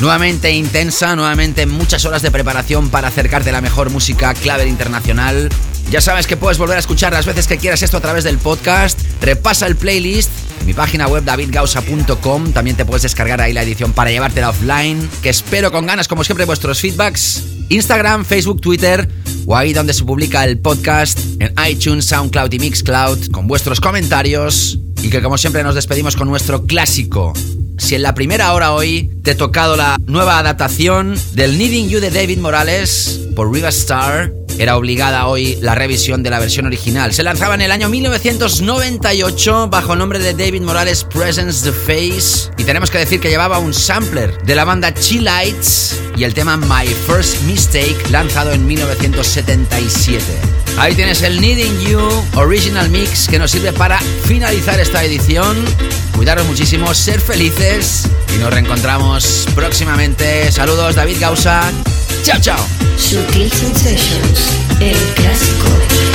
Nuevamente 0.00 0.50
intensa, 0.50 1.16
nuevamente 1.16 1.66
muchas 1.66 2.04
horas 2.04 2.22
de 2.22 2.30
preparación 2.30 2.88
para 2.90 3.08
acercarte 3.08 3.50
a 3.50 3.52
la 3.52 3.60
mejor 3.60 3.90
música 3.90 4.34
clave 4.34 4.66
internacional. 4.66 5.48
Ya 5.90 6.00
sabes 6.00 6.26
que 6.26 6.36
puedes 6.36 6.58
volver 6.58 6.76
a 6.76 6.80
escuchar 6.80 7.12
las 7.12 7.26
veces 7.26 7.46
que 7.46 7.58
quieras 7.58 7.82
esto 7.82 7.96
a 7.96 8.00
través 8.00 8.24
del 8.24 8.38
podcast. 8.38 8.98
Repasa 9.20 9.66
el 9.66 9.76
playlist 9.76 10.30
mi 10.66 10.74
página 10.74 11.08
web 11.08 11.24
davidgausa.com. 11.24 12.52
También 12.52 12.76
te 12.76 12.84
puedes 12.84 13.02
descargar 13.02 13.40
ahí 13.40 13.52
la 13.52 13.62
edición 13.62 13.92
para 13.92 14.10
llevártela 14.10 14.50
offline. 14.50 15.08
Que 15.22 15.30
espero 15.30 15.72
con 15.72 15.86
ganas, 15.86 16.08
como 16.08 16.24
siempre, 16.24 16.44
vuestros 16.44 16.80
feedbacks. 16.80 17.44
Instagram, 17.68 18.24
Facebook, 18.24 18.60
Twitter 18.60 19.08
o 19.46 19.56
ahí 19.56 19.72
donde 19.72 19.94
se 19.94 20.04
publica 20.04 20.44
el 20.44 20.58
podcast 20.58 21.18
en 21.40 21.52
iTunes, 21.68 22.06
SoundCloud 22.06 22.52
y 22.52 22.58
Mixcloud 22.58 23.30
con 23.30 23.46
vuestros 23.46 23.80
comentarios. 23.80 24.78
Y 25.02 25.08
que 25.08 25.22
como 25.22 25.38
siempre 25.38 25.62
nos 25.62 25.74
despedimos 25.74 26.16
con 26.16 26.28
nuestro 26.28 26.66
clásico. 26.66 27.32
Si 27.78 27.94
en 27.94 28.02
la 28.02 28.14
primera 28.14 28.52
hora 28.52 28.74
hoy 28.74 29.10
te 29.24 29.30
he 29.30 29.34
tocado 29.34 29.74
la 29.74 29.96
nueva 30.06 30.38
adaptación 30.38 31.16
del 31.32 31.56
Needing 31.56 31.88
You 31.88 32.00
de 32.00 32.10
David 32.10 32.38
Morales 32.38 33.20
por 33.34 33.50
Riva 33.50 33.70
Star, 33.70 34.32
era 34.60 34.76
obligada 34.76 35.26
hoy 35.26 35.56
la 35.62 35.74
revisión 35.74 36.22
de 36.22 36.28
la 36.28 36.38
versión 36.38 36.66
original. 36.66 37.14
Se 37.14 37.22
lanzaba 37.22 37.54
en 37.54 37.62
el 37.62 37.72
año 37.72 37.88
1998 37.88 39.68
bajo 39.70 39.94
el 39.94 39.98
nombre 39.98 40.18
de 40.18 40.34
David 40.34 40.60
Morales 40.60 41.02
Presence 41.02 41.64
the 41.64 41.72
Face 41.72 42.52
y 42.58 42.64
tenemos 42.64 42.90
que 42.90 42.98
decir 42.98 43.20
que 43.20 43.30
llevaba 43.30 43.58
un 43.58 43.72
sampler 43.72 44.36
de 44.42 44.54
la 44.54 44.66
banda 44.66 44.92
Chill 44.92 45.24
Lights 45.24 45.98
y 46.14 46.24
el 46.24 46.34
tema 46.34 46.58
My 46.58 46.86
First 47.06 47.40
Mistake 47.44 47.96
lanzado 48.10 48.52
en 48.52 48.66
1977. 48.66 50.22
Ahí 50.78 50.94
tienes 50.94 51.22
el 51.22 51.40
Needing 51.40 51.80
You 51.80 52.00
Original 52.34 52.90
Mix 52.90 53.28
que 53.28 53.38
nos 53.38 53.52
sirve 53.52 53.72
para 53.72 53.98
finalizar 53.98 54.78
esta 54.78 55.02
edición. 55.02 55.56
Cuidaros 56.14 56.46
muchísimo, 56.46 56.92
ser 56.92 57.18
felices 57.18 58.10
y 58.36 58.38
nos 58.38 58.52
reencontramos 58.52 59.48
próximamente. 59.54 60.52
Saludos, 60.52 60.96
David 60.96 61.16
Gausa. 61.18 61.62
Chao, 62.22 62.38
chao. 62.40 62.66
Sutil 62.96 63.50
Sensations, 63.50 64.40
el 64.80 64.96
clásico. 65.14 66.09